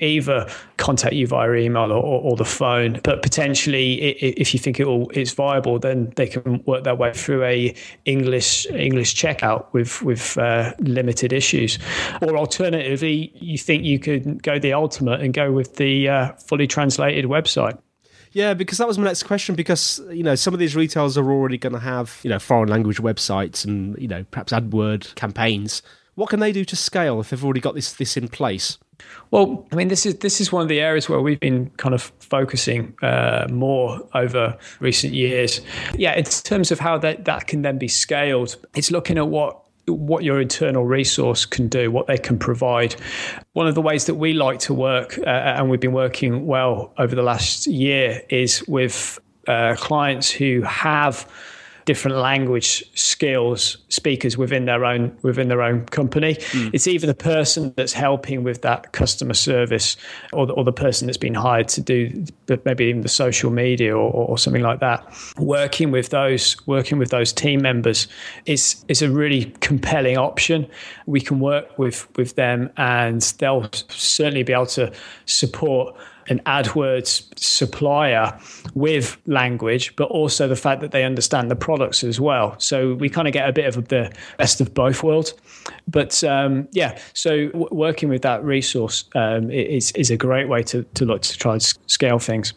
either 0.00 0.48
contact 0.76 1.14
you 1.14 1.26
via 1.26 1.52
email 1.54 1.92
or, 1.92 2.02
or, 2.02 2.22
or 2.22 2.36
the 2.36 2.44
phone, 2.44 3.00
but 3.04 3.22
potentially 3.22 3.94
if 3.94 4.52
you 4.54 4.60
think 4.60 4.80
it 4.80 4.86
all 4.86 5.10
is 5.10 5.32
viable, 5.32 5.78
then 5.78 6.12
they 6.16 6.26
can 6.26 6.62
work 6.64 6.84
their 6.84 6.94
way 6.94 7.12
through 7.12 7.44
a 7.44 7.74
English 8.04 8.66
English 8.70 9.14
checkout 9.14 9.66
with 9.72 10.02
with 10.02 10.36
uh, 10.38 10.72
limited 10.80 11.32
issues. 11.32 11.78
Or 12.22 12.36
alternatively, 12.36 13.32
you 13.34 13.58
think 13.58 13.84
you 13.84 13.98
could 13.98 14.42
go 14.42 14.58
the 14.58 14.72
ultimate 14.72 15.20
and 15.20 15.32
go 15.34 15.52
with 15.52 15.76
the 15.76 16.08
uh, 16.08 16.32
fully 16.34 16.66
translated 16.66 17.26
website. 17.26 17.78
Yeah, 18.32 18.54
because 18.54 18.78
that 18.78 18.86
was 18.86 18.98
my 18.98 19.04
next 19.04 19.24
question. 19.24 19.54
Because 19.54 20.00
you 20.10 20.22
know, 20.22 20.34
some 20.34 20.54
of 20.54 20.60
these 20.60 20.76
retailers 20.76 21.18
are 21.18 21.30
already 21.30 21.58
going 21.58 21.72
to 21.72 21.80
have 21.80 22.20
you 22.22 22.30
know 22.30 22.38
foreign 22.38 22.68
language 22.68 22.98
websites 22.98 23.64
and 23.64 23.98
you 23.98 24.08
know 24.08 24.24
perhaps 24.30 24.52
AdWord 24.52 25.14
campaigns. 25.14 25.82
What 26.14 26.30
can 26.30 26.40
they 26.40 26.52
do 26.52 26.64
to 26.64 26.76
scale 26.76 27.20
if 27.20 27.30
they've 27.30 27.44
already 27.44 27.60
got 27.60 27.74
this 27.74 27.92
this 27.92 28.16
in 28.16 28.28
place? 28.28 28.78
Well, 29.30 29.66
I 29.70 29.76
mean, 29.76 29.88
this 29.88 30.06
is 30.06 30.16
this 30.16 30.40
is 30.40 30.50
one 30.50 30.62
of 30.62 30.68
the 30.68 30.80
areas 30.80 31.08
where 31.08 31.20
we've 31.20 31.38
been 31.38 31.70
kind 31.76 31.94
of 31.94 32.12
focusing 32.18 32.94
uh, 33.02 33.46
more 33.50 34.00
over 34.14 34.58
recent 34.80 35.14
years. 35.14 35.60
Yeah, 35.94 36.16
in 36.16 36.24
terms 36.24 36.72
of 36.72 36.80
how 36.80 36.98
that 36.98 37.24
that 37.26 37.46
can 37.46 37.62
then 37.62 37.78
be 37.78 37.88
scaled, 37.88 38.56
it's 38.74 38.90
looking 38.90 39.18
at 39.18 39.28
what 39.28 39.62
what 39.86 40.24
your 40.24 40.40
internal 40.40 40.84
resource 40.84 41.44
can 41.44 41.68
do, 41.68 41.90
what 41.90 42.06
they 42.06 42.18
can 42.18 42.38
provide. 42.38 42.96
One 43.52 43.66
of 43.66 43.74
the 43.74 43.82
ways 43.82 44.06
that 44.06 44.14
we 44.14 44.32
like 44.32 44.58
to 44.60 44.74
work, 44.74 45.18
uh, 45.18 45.26
and 45.26 45.70
we've 45.70 45.80
been 45.80 45.92
working 45.92 46.46
well 46.46 46.92
over 46.98 47.14
the 47.14 47.22
last 47.22 47.66
year, 47.66 48.22
is 48.28 48.66
with 48.66 49.18
uh, 49.46 49.74
clients 49.78 50.30
who 50.30 50.62
have 50.62 51.28
different 51.84 52.16
language 52.16 52.84
skills 52.94 53.78
speakers 53.88 54.36
within 54.36 54.64
their 54.64 54.84
own 54.84 55.16
within 55.22 55.48
their 55.48 55.62
own 55.62 55.84
company. 55.86 56.34
Mm. 56.34 56.70
It's 56.72 56.86
either 56.86 57.06
the 57.06 57.14
person 57.14 57.72
that's 57.76 57.92
helping 57.92 58.44
with 58.44 58.62
that 58.62 58.92
customer 58.92 59.34
service, 59.34 59.96
or 60.32 60.46
the, 60.46 60.52
or 60.54 60.64
the 60.64 60.72
person 60.72 61.06
that's 61.06 61.18
been 61.18 61.34
hired 61.34 61.68
to 61.68 61.80
do 61.80 62.24
maybe 62.64 62.84
even 62.84 63.02
the 63.02 63.08
social 63.08 63.50
media 63.50 63.96
or, 63.96 64.10
or 64.12 64.38
something 64.38 64.62
like 64.62 64.80
that. 64.80 65.04
Working 65.38 65.90
with 65.90 66.10
those 66.10 66.56
working 66.66 66.98
with 66.98 67.10
those 67.10 67.32
team 67.32 67.62
members 67.62 68.08
is 68.46 68.84
is 68.88 69.02
a 69.02 69.10
really 69.10 69.46
compelling 69.60 70.16
option. 70.16 70.66
We 71.06 71.20
can 71.20 71.40
work 71.40 71.78
with 71.78 72.08
with 72.16 72.34
them, 72.36 72.70
and 72.76 73.22
they'll 73.38 73.68
certainly 73.88 74.42
be 74.42 74.52
able 74.52 74.66
to 74.66 74.92
support 75.26 75.96
an 76.30 76.40
AdWords 76.46 77.38
supplier 77.38 78.38
with 78.74 79.18
language, 79.26 79.94
but 79.96 80.04
also 80.04 80.48
the 80.48 80.56
fact 80.56 80.80
that 80.80 80.92
they 80.92 81.04
understand 81.04 81.50
the 81.50 81.56
products 81.56 82.02
as 82.04 82.20
well. 82.20 82.58
So 82.58 82.94
we 82.94 83.10
kind 83.10 83.26
of 83.26 83.34
get 83.34 83.48
a 83.48 83.52
bit 83.52 83.66
of 83.66 83.88
the 83.88 84.12
best 84.38 84.60
of 84.60 84.72
both 84.72 85.02
worlds. 85.02 85.34
But 85.88 86.22
um, 86.24 86.68
yeah, 86.70 86.98
so 87.12 87.48
w- 87.48 87.68
working 87.72 88.08
with 88.08 88.22
that 88.22 88.42
resource 88.44 89.04
um, 89.14 89.50
is 89.50 89.90
is 89.92 90.10
a 90.10 90.16
great 90.16 90.48
way 90.48 90.62
to 90.64 90.84
to 90.94 91.04
look 91.04 91.22
to 91.22 91.36
try 91.36 91.52
and 91.52 91.62
scale 91.62 92.18
things. 92.18 92.54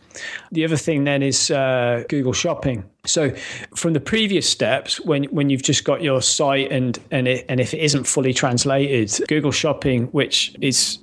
The 0.51 0.63
other 0.63 0.77
thing 0.77 1.03
then 1.03 1.23
is 1.23 1.49
uh, 1.49 2.03
Google 2.09 2.33
Shopping. 2.33 2.85
So 3.05 3.31
from 3.75 3.93
the 3.93 3.99
previous 3.99 4.49
steps, 4.49 5.01
when 5.01 5.23
when 5.25 5.49
you've 5.49 5.63
just 5.63 5.83
got 5.83 6.01
your 6.03 6.21
site 6.21 6.71
and 6.71 6.99
and 7.11 7.27
it, 7.27 7.45
and 7.49 7.59
if 7.59 7.73
it 7.73 7.79
isn't 7.79 8.05
fully 8.05 8.33
translated, 8.33 9.27
Google 9.27 9.51
Shopping, 9.51 10.05
which 10.07 10.55
is 10.61 10.99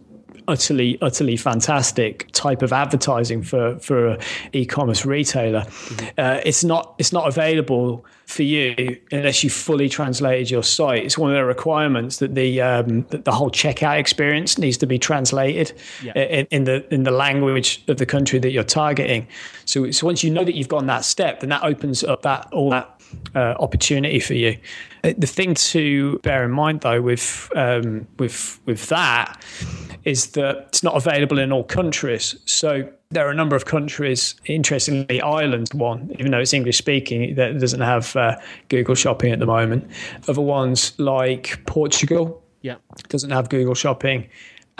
utterly 0.51 0.99
utterly 1.01 1.37
fantastic 1.37 2.31
type 2.33 2.63
of 2.63 2.73
advertising 2.73 3.43
for 3.43 3.79
for 3.79 4.09
an 4.09 4.21
e-commerce 4.53 5.07
retailer. 5.07 5.63
Mm-hmm. 5.63 6.07
Uh, 6.19 6.41
it's 6.45 6.65
not 6.65 6.95
it's 6.99 7.13
not 7.13 7.29
available 7.29 8.05
for 8.27 8.43
you 8.45 8.99
unless 9.11 9.43
you 9.43 9.51
fully 9.51 9.89
translated 9.89 10.51
your 10.51 10.63
site. 10.63 11.05
It's 11.05 11.19
one 11.19 11.31
of 11.31 11.37
the 11.37 11.45
requirements 11.45 12.19
that 12.19 12.35
the 12.35 12.61
um, 12.61 13.03
that 13.11 13.25
the 13.25 13.33
whole 13.33 13.51
checkout 13.51 13.99
experience 13.99 14.59
needs 14.59 14.77
to 14.79 14.87
be 14.87 14.99
translated 14.99 15.73
yeah. 16.03 16.13
in, 16.13 16.47
in, 16.51 16.65
the 16.65 16.95
in 16.95 17.03
the 17.03 17.11
language 17.11 17.83
of 17.89 17.97
the 17.97 18.07
country 18.07 18.39
that 18.39 18.51
you're 18.51 18.63
targeting. 18.63 19.27
So, 19.65 19.91
so 19.91 20.07
once 20.07 20.23
you 20.25 20.31
know 20.31 20.45
that 20.45 20.55
you've 20.55 20.69
gone 20.69 20.87
that 20.87 21.05
step, 21.05 21.41
then 21.41 21.51
that 21.51 21.63
opens 21.63 22.05
up 22.05 22.23
that 22.23 22.49
all 22.53 22.71
that 22.71 23.01
uh, 23.35 23.55
opportunity 23.59 24.21
for 24.21 24.35
you. 24.35 24.57
Uh, 25.03 25.13
the 25.17 25.27
thing 25.27 25.55
to 25.55 26.19
bear 26.19 26.45
in 26.45 26.51
mind, 26.51 26.83
though, 26.83 27.03
with 27.03 27.51
um, 27.57 28.07
with 28.19 28.61
with 28.67 28.89
that, 28.89 29.43
is 30.05 30.29
that 30.29 30.57
it's 30.69 30.83
not 30.83 30.97
available 30.97 31.39
in 31.39 31.53
all 31.53 31.65
countries. 31.65 32.37
So 32.47 32.89
there 33.11 33.27
are 33.27 33.31
a 33.31 33.35
number 33.35 33.57
of 33.57 33.65
countries. 33.65 34.35
Interestingly, 34.47 35.21
Ireland 35.21 35.69
one, 35.75 36.15
even 36.19 36.31
though 36.31 36.39
it's 36.39 36.55
English 36.55 36.79
speaking, 36.79 37.35
that 37.35 37.59
doesn't 37.59 37.81
have 37.81 38.15
uh, 38.17 38.37
Google 38.69 38.95
Shopping 38.95 39.33
at 39.33 39.39
the 39.39 39.47
moment. 39.47 39.91
Other 40.29 40.41
ones 40.41 40.93
like 40.99 41.61
Portugal, 41.67 42.43
yeah, 42.63 42.77
doesn't 43.09 43.31
have 43.31 43.49
Google 43.49 43.75
Shopping. 43.75 44.29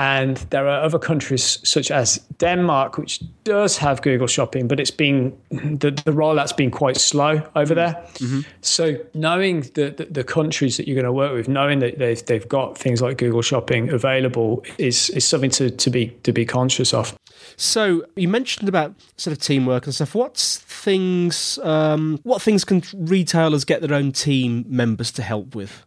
And 0.01 0.39
there 0.49 0.67
are 0.67 0.83
other 0.83 0.99
countries 0.99 1.59
such 1.63 1.91
as 1.91 2.17
Denmark, 2.39 2.97
which 2.97 3.21
does 3.45 3.77
have 3.77 4.01
Google 4.01 4.27
Shopping, 4.27 4.67
but 4.67 4.81
it's 4.81 4.91
been 4.91 5.37
the, 5.51 5.91
the 5.91 6.13
rollout's 6.13 6.55
been 6.55 6.71
quite 6.71 6.97
slow 6.97 7.43
over 7.55 7.75
there. 7.75 7.93
Mm-hmm. 8.15 8.41
So 8.63 8.97
knowing 9.13 9.61
the, 9.75 9.91
the, 9.95 10.09
the 10.11 10.25
countries 10.25 10.79
that 10.79 10.89
you're 10.89 10.95
going 10.95 11.05
to 11.05 11.13
work 11.13 11.35
with, 11.35 11.49
knowing 11.49 11.81
that 11.81 11.99
they've 11.99 12.25
they've 12.25 12.49
got 12.49 12.79
things 12.79 13.03
like 13.03 13.19
Google 13.19 13.43
Shopping 13.43 13.91
available 13.91 14.65
is 14.79 15.11
is 15.11 15.29
something 15.29 15.51
to, 15.51 15.69
to 15.69 15.91
be 15.91 16.07
to 16.23 16.33
be 16.33 16.47
conscious 16.47 16.95
of. 16.95 17.15
So 17.57 18.03
you 18.17 18.29
mentioned 18.29 18.71
about 18.71 18.95
sort 19.19 19.37
of 19.37 19.43
teamwork 19.43 19.85
and 19.85 19.95
stuff. 19.95 20.15
What's 20.15 20.61
things? 20.61 21.59
Um, 21.63 22.21
what 22.23 22.41
things 22.41 22.65
can 22.65 22.83
retailers 22.95 23.67
get 23.67 23.83
their 23.83 23.93
own 23.93 24.13
team 24.13 24.65
members 24.67 25.13
to 25.13 25.23
help 25.23 25.55
with? 25.55 25.85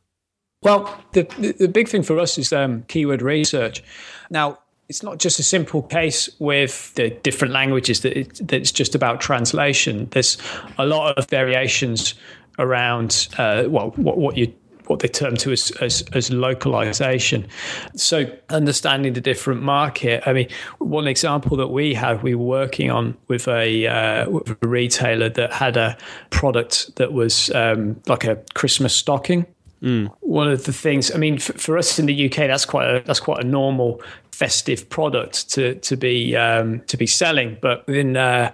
Well, 0.63 1.03
the, 1.11 1.23
the 1.59 1.67
big 1.67 1.87
thing 1.87 2.03
for 2.03 2.19
us 2.19 2.37
is 2.37 2.53
um, 2.53 2.83
keyword 2.87 3.21
research. 3.21 3.83
Now, 4.29 4.59
it's 4.89 5.03
not 5.03 5.17
just 5.17 5.39
a 5.39 5.43
simple 5.43 5.81
case 5.81 6.29
with 6.39 6.93
the 6.95 7.09
different 7.09 7.53
languages 7.53 8.01
that, 8.01 8.17
it, 8.17 8.35
that 8.47 8.53
it's 8.53 8.71
just 8.71 8.95
about 8.95 9.21
translation. 9.21 10.07
There's 10.11 10.37
a 10.77 10.85
lot 10.85 11.17
of 11.17 11.29
variations 11.29 12.13
around 12.59 13.27
uh, 13.39 13.63
well 13.67 13.89
what, 13.95 14.17
what 14.17 14.37
you 14.37 14.53
what 14.87 14.99
they 14.99 15.07
term 15.07 15.35
to 15.37 15.51
as, 15.51 15.71
as, 15.81 16.03
as 16.13 16.29
localization. 16.29 17.47
So 17.95 18.25
understanding 18.49 19.13
the 19.13 19.21
different 19.21 19.61
market. 19.61 20.23
I 20.25 20.33
mean, 20.33 20.49
one 20.79 21.07
example 21.07 21.55
that 21.57 21.69
we 21.69 21.93
have, 21.93 22.21
we 22.21 22.35
were 22.35 22.43
working 22.43 22.91
on 22.91 23.17
with 23.29 23.47
a, 23.47 23.87
uh, 23.87 24.29
with 24.29 24.49
a 24.61 24.67
retailer 24.67 25.29
that 25.29 25.53
had 25.53 25.77
a 25.77 25.97
product 26.31 26.95
that 26.97 27.13
was 27.13 27.49
um, 27.51 28.01
like 28.07 28.25
a 28.25 28.43
Christmas 28.55 28.93
stocking. 28.93 29.45
Mm. 29.83 30.11
One 30.21 30.47
of 30.47 30.63
the 30.63 30.71
things, 30.71 31.13
I 31.13 31.17
mean, 31.17 31.37
for, 31.37 31.53
for, 31.53 31.77
us 31.77 31.99
in 31.99 32.05
the 32.05 32.25
UK, 32.25 32.47
that's 32.47 32.65
quite 32.65 32.87
a, 32.87 33.03
that's 33.05 33.19
quite 33.19 33.43
a 33.43 33.47
normal 33.47 34.01
festive 34.31 34.89
product 34.89 35.51
to 35.51 35.75
to 35.75 35.97
be 35.97 36.35
um, 36.37 36.79
to 36.87 36.95
be 36.95 37.05
selling. 37.05 37.57
But 37.61 37.85
within 37.85 38.15
uh, 38.15 38.53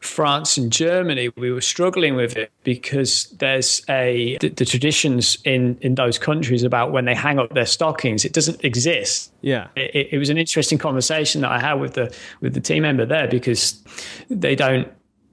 France 0.00 0.56
and 0.56 0.72
Germany, 0.72 1.30
we 1.36 1.52
were 1.52 1.60
struggling 1.60 2.14
with 2.16 2.34
it 2.34 2.50
because 2.64 3.26
there's 3.38 3.82
a 3.90 4.38
the, 4.40 4.48
the, 4.48 4.64
traditions 4.64 5.36
in 5.44 5.76
in 5.82 5.96
those 5.96 6.18
countries 6.18 6.62
about 6.62 6.92
when 6.92 7.04
they 7.04 7.14
hang 7.14 7.38
up 7.38 7.52
their 7.52 7.66
stockings. 7.66 8.24
It 8.24 8.32
doesn't 8.32 8.64
exist. 8.64 9.30
Yeah, 9.42 9.68
it, 9.76 10.08
it 10.12 10.18
was 10.18 10.30
an 10.30 10.38
interesting 10.38 10.78
conversation 10.78 11.42
that 11.42 11.52
I 11.52 11.60
had 11.60 11.74
with 11.74 11.92
the 11.92 12.16
with 12.40 12.54
the 12.54 12.60
team 12.60 12.82
member 12.82 13.04
there 13.04 13.28
because 13.28 13.78
they 14.30 14.54
don't 14.54 14.90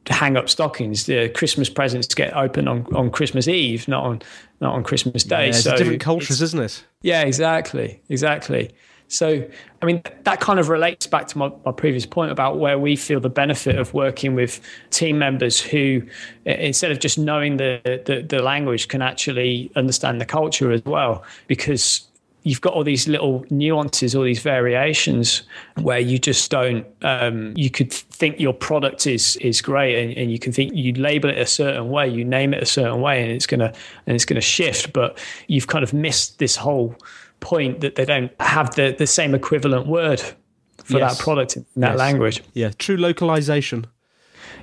hang 0.09 0.37
up 0.37 0.49
stockings. 0.49 1.05
The 1.05 1.29
Christmas 1.29 1.69
presents 1.69 2.13
get 2.13 2.35
opened 2.35 2.69
on, 2.69 2.85
on 2.95 3.09
Christmas 3.09 3.47
Eve, 3.47 3.87
not 3.87 4.03
on 4.03 4.21
not 4.59 4.73
on 4.73 4.83
Christmas 4.83 5.23
Day. 5.23 5.47
Yeah, 5.47 5.51
so 5.51 5.77
different 5.77 6.01
cultures, 6.01 6.41
isn't 6.41 6.59
it? 6.59 6.83
Yeah, 7.01 7.21
exactly, 7.21 8.01
exactly. 8.09 8.71
So, 9.09 9.47
I 9.81 9.85
mean, 9.85 10.01
that 10.23 10.41
kind 10.41 10.59
of 10.59 10.67
relates 10.67 11.07
back 11.07 11.27
to 11.27 11.37
my, 11.37 11.51
my, 11.65 11.71
previous 11.71 12.05
point 12.05 12.29
about 12.29 12.59
where 12.59 12.77
we 12.77 12.97
feel 12.97 13.21
the 13.21 13.29
benefit 13.29 13.77
of 13.77 13.93
working 13.93 14.35
with 14.35 14.59
team 14.89 15.17
members 15.17 15.61
who, 15.61 16.01
instead 16.45 16.91
of 16.91 16.99
just 16.99 17.17
knowing 17.17 17.55
the, 17.55 17.79
the, 18.05 18.21
the 18.21 18.41
language, 18.41 18.89
can 18.89 19.01
actually 19.01 19.71
understand 19.77 20.19
the 20.19 20.25
culture 20.25 20.71
as 20.71 20.83
well. 20.83 21.23
Because 21.47 22.05
you've 22.43 22.61
got 22.61 22.73
all 22.73 22.83
these 22.83 23.07
little 23.07 23.45
nuances, 23.49 24.15
all 24.15 24.23
these 24.23 24.41
variations 24.41 25.43
where 25.81 25.99
you 25.99 26.17
just 26.17 26.49
don't. 26.49 26.85
Um, 27.01 27.53
you 27.55 27.69
could 27.69 27.91
think 27.91 28.39
your 28.39 28.53
product 28.53 29.05
is 29.05 29.35
is 29.37 29.61
great, 29.61 30.01
and, 30.01 30.17
and, 30.17 30.31
you 30.31 30.39
can 30.39 30.51
think 30.51 30.73
you 30.73 30.93
label 30.93 31.29
it 31.29 31.37
a 31.37 31.45
certain 31.45 31.89
way, 31.89 32.07
you 32.07 32.23
name 32.23 32.53
it 32.53 32.63
a 32.63 32.65
certain 32.65 33.01
way, 33.01 33.21
and 33.21 33.31
it's 33.31 33.45
gonna 33.45 33.73
and 34.05 34.15
it's 34.15 34.25
gonna 34.25 34.41
shift. 34.41 34.93
But 34.93 35.19
you've 35.47 35.67
kind 35.67 35.83
of 35.83 35.93
missed 35.93 36.39
this 36.39 36.55
whole 36.55 36.95
point 37.39 37.81
that 37.81 37.95
they 37.95 38.05
don't 38.05 38.31
have 38.39 38.75
the 38.75 38.95
the 38.97 39.07
same 39.07 39.35
equivalent 39.35 39.87
word 39.87 40.21
for 40.83 40.99
yes. 40.99 41.17
that 41.17 41.23
product 41.23 41.57
in 41.57 41.65
that 41.75 41.91
yes. 41.91 41.99
language. 41.99 42.43
Yeah, 42.53 42.71
true 42.77 42.97
localization. 42.97 43.87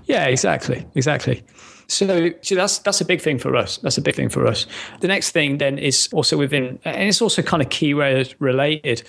Yeah, 0.07 0.27
exactly, 0.27 0.87
exactly. 0.95 1.43
So, 1.87 2.31
so 2.43 2.55
that's 2.55 2.79
that's 2.79 3.01
a 3.01 3.05
big 3.05 3.21
thing 3.21 3.39
for 3.39 3.57
us. 3.57 3.79
That's 3.79 3.99
a 3.99 4.03
big 4.03 4.15
thing 4.15 4.29
for 4.29 4.47
us. 4.47 4.67
The 5.01 5.09
next 5.09 5.31
thing 5.31 5.59
then 5.59 5.79
is 5.79 6.09
also 6.13 6.37
within, 6.37 6.79
and 6.85 7.09
it's 7.09 7.21
also 7.21 7.43
kind 7.43 7.63
of 7.63 7.69
keyword 7.69 8.35
related. 8.39 9.03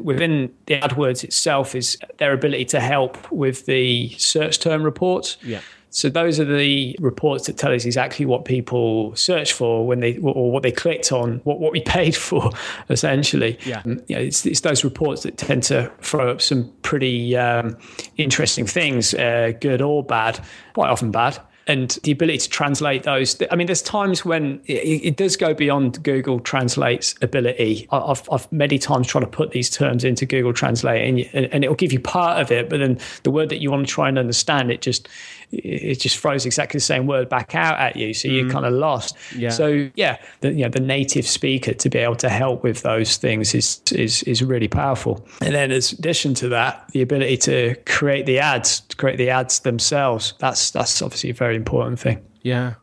Within 0.00 0.54
the 0.66 0.80
AdWords 0.80 1.24
itself 1.24 1.74
is 1.74 1.98
their 2.18 2.32
ability 2.32 2.66
to 2.66 2.80
help 2.80 3.30
with 3.32 3.66
the 3.66 4.10
search 4.10 4.60
term 4.60 4.82
reports. 4.82 5.36
Yeah. 5.42 5.60
So 5.92 6.08
those 6.08 6.38
are 6.38 6.44
the 6.44 6.96
reports 7.00 7.46
that 7.46 7.58
tell 7.58 7.74
us 7.74 7.84
exactly 7.84 8.24
what 8.24 8.44
people 8.44 9.14
search 9.16 9.52
for 9.52 9.84
when 9.84 9.98
they 9.98 10.18
or 10.18 10.52
what 10.52 10.62
they 10.62 10.70
clicked 10.70 11.10
on, 11.10 11.40
what, 11.42 11.58
what 11.58 11.72
we 11.72 11.80
paid 11.84 12.14
for, 12.14 12.52
essentially. 12.88 13.58
Yeah, 13.66 13.82
um, 13.84 14.00
you 14.06 14.14
know, 14.14 14.22
it's, 14.22 14.46
it's 14.46 14.60
those 14.60 14.84
reports 14.84 15.24
that 15.24 15.36
tend 15.36 15.64
to 15.64 15.90
throw 16.00 16.30
up 16.30 16.40
some 16.40 16.72
pretty 16.82 17.36
um, 17.36 17.76
interesting 18.16 18.66
things, 18.66 19.14
uh, 19.14 19.52
good 19.60 19.82
or 19.82 20.04
bad, 20.04 20.38
quite 20.74 20.90
often 20.90 21.10
bad 21.10 21.40
and 21.70 21.98
the 22.02 22.10
ability 22.10 22.38
to 22.38 22.48
translate 22.48 23.04
those. 23.04 23.40
I 23.50 23.56
mean, 23.56 23.66
there's 23.68 23.82
times 23.82 24.24
when 24.24 24.60
it, 24.66 25.04
it 25.04 25.16
does 25.16 25.36
go 25.36 25.54
beyond 25.54 26.02
Google 26.02 26.40
Translate's 26.40 27.14
ability. 27.22 27.86
I've, 27.90 28.28
I've, 28.30 28.50
many 28.52 28.78
times 28.78 29.06
tried 29.06 29.20
to 29.20 29.26
put 29.28 29.52
these 29.52 29.70
terms 29.70 30.04
into 30.04 30.26
Google 30.26 30.52
Translate, 30.52 31.08
and, 31.08 31.44
and 31.52 31.64
it'll 31.64 31.76
give 31.76 31.92
you 31.92 32.00
part 32.00 32.40
of 32.40 32.50
it, 32.50 32.68
but 32.68 32.80
then 32.80 32.98
the 33.22 33.30
word 33.30 33.48
that 33.50 33.62
you 33.62 33.70
want 33.70 33.86
to 33.86 33.92
try 33.92 34.08
and 34.08 34.18
understand, 34.18 34.70
it 34.70 34.82
just 34.82 35.08
it 35.52 35.96
just 35.96 36.18
throws 36.18 36.46
exactly 36.46 36.78
the 36.78 36.84
same 36.84 37.06
word 37.06 37.28
back 37.28 37.54
out 37.54 37.78
at 37.78 37.96
you, 37.96 38.14
so 38.14 38.28
you're 38.28 38.46
mm. 38.46 38.52
kind 38.52 38.64
of 38.64 38.72
lost. 38.72 39.16
Yeah. 39.36 39.50
So 39.50 39.90
yeah, 39.94 40.18
the, 40.40 40.52
you 40.52 40.64
know, 40.64 40.70
the 40.70 40.80
native 40.80 41.26
speaker 41.26 41.74
to 41.74 41.90
be 41.90 41.98
able 41.98 42.16
to 42.16 42.28
help 42.28 42.62
with 42.62 42.82
those 42.82 43.16
things 43.16 43.54
is 43.54 43.80
is 43.92 44.22
is 44.24 44.42
really 44.42 44.68
powerful. 44.68 45.26
And 45.40 45.54
then, 45.54 45.72
as 45.72 45.92
addition 45.92 46.34
to 46.34 46.48
that, 46.50 46.88
the 46.92 47.02
ability 47.02 47.36
to 47.38 47.74
create 47.86 48.26
the 48.26 48.38
ads, 48.38 48.80
to 48.80 48.96
create 48.96 49.16
the 49.16 49.30
ads 49.30 49.60
themselves. 49.60 50.34
That's 50.38 50.70
that's 50.70 51.02
obviously 51.02 51.30
a 51.30 51.34
very 51.34 51.56
important 51.56 51.98
thing. 51.98 52.24
Yeah. 52.42 52.74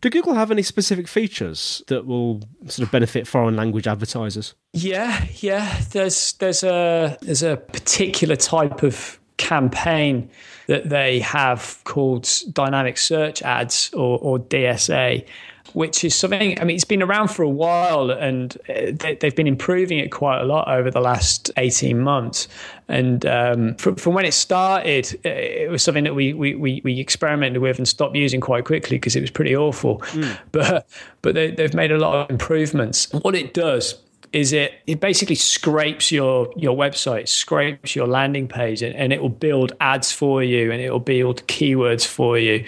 Do 0.00 0.10
Google 0.10 0.34
have 0.34 0.50
any 0.50 0.62
specific 0.62 1.08
features 1.08 1.82
that 1.88 2.06
will 2.06 2.42
sort 2.66 2.86
of 2.86 2.92
benefit 2.92 3.26
foreign 3.26 3.56
language 3.56 3.86
advertisers? 3.86 4.54
Yeah, 4.72 5.26
yeah. 5.40 5.80
There's 5.90 6.34
there's 6.34 6.62
a 6.62 7.18
there's 7.22 7.42
a 7.42 7.56
particular 7.56 8.36
type 8.36 8.82
of 8.82 9.19
campaign 9.40 10.30
that 10.66 10.88
they 10.88 11.18
have 11.18 11.80
called 11.84 12.28
dynamic 12.52 12.98
search 12.98 13.42
ads 13.42 13.92
or, 13.94 14.18
or 14.20 14.38
DSA, 14.38 15.26
which 15.72 16.04
is 16.04 16.14
something, 16.14 16.60
I 16.60 16.64
mean, 16.64 16.76
it's 16.76 16.84
been 16.84 17.02
around 17.02 17.28
for 17.28 17.42
a 17.42 17.48
while 17.48 18.10
and 18.10 18.56
uh, 18.68 19.14
they've 19.20 19.34
been 19.34 19.46
improving 19.46 19.98
it 19.98 20.10
quite 20.10 20.40
a 20.40 20.44
lot 20.44 20.68
over 20.68 20.90
the 20.90 21.00
last 21.00 21.50
18 21.56 21.98
months. 21.98 22.48
And 22.86 23.24
um, 23.24 23.74
from, 23.76 23.96
from, 23.96 24.14
when 24.14 24.24
it 24.24 24.34
started, 24.34 25.18
uh, 25.24 25.30
it 25.30 25.70
was 25.70 25.82
something 25.82 26.04
that 26.04 26.14
we, 26.14 26.34
we, 26.34 26.54
we, 26.54 27.00
experimented 27.00 27.62
with 27.62 27.78
and 27.78 27.88
stopped 27.88 28.14
using 28.14 28.40
quite 28.40 28.64
quickly 28.64 28.96
because 28.96 29.16
it 29.16 29.20
was 29.22 29.30
pretty 29.30 29.56
awful. 29.56 29.98
Mm. 29.98 30.38
But, 30.52 30.86
but 31.22 31.34
they, 31.34 31.50
they've 31.52 31.74
made 31.74 31.92
a 31.92 31.98
lot 31.98 32.14
of 32.14 32.30
improvements. 32.30 33.10
What 33.12 33.34
it 33.34 33.54
does 33.54 33.94
is 34.32 34.52
it 34.52 34.74
it 34.86 35.00
basically 35.00 35.34
scrapes 35.34 36.12
your 36.12 36.52
your 36.56 36.76
website 36.76 37.26
scrapes 37.28 37.96
your 37.96 38.06
landing 38.06 38.46
page 38.46 38.80
and, 38.80 38.94
and 38.94 39.12
it 39.12 39.20
will 39.20 39.28
build 39.28 39.72
ads 39.80 40.12
for 40.12 40.42
you 40.42 40.70
and 40.70 40.80
it 40.80 40.90
will 40.90 41.00
build 41.00 41.44
keywords 41.48 42.06
for 42.06 42.38
you. 42.38 42.64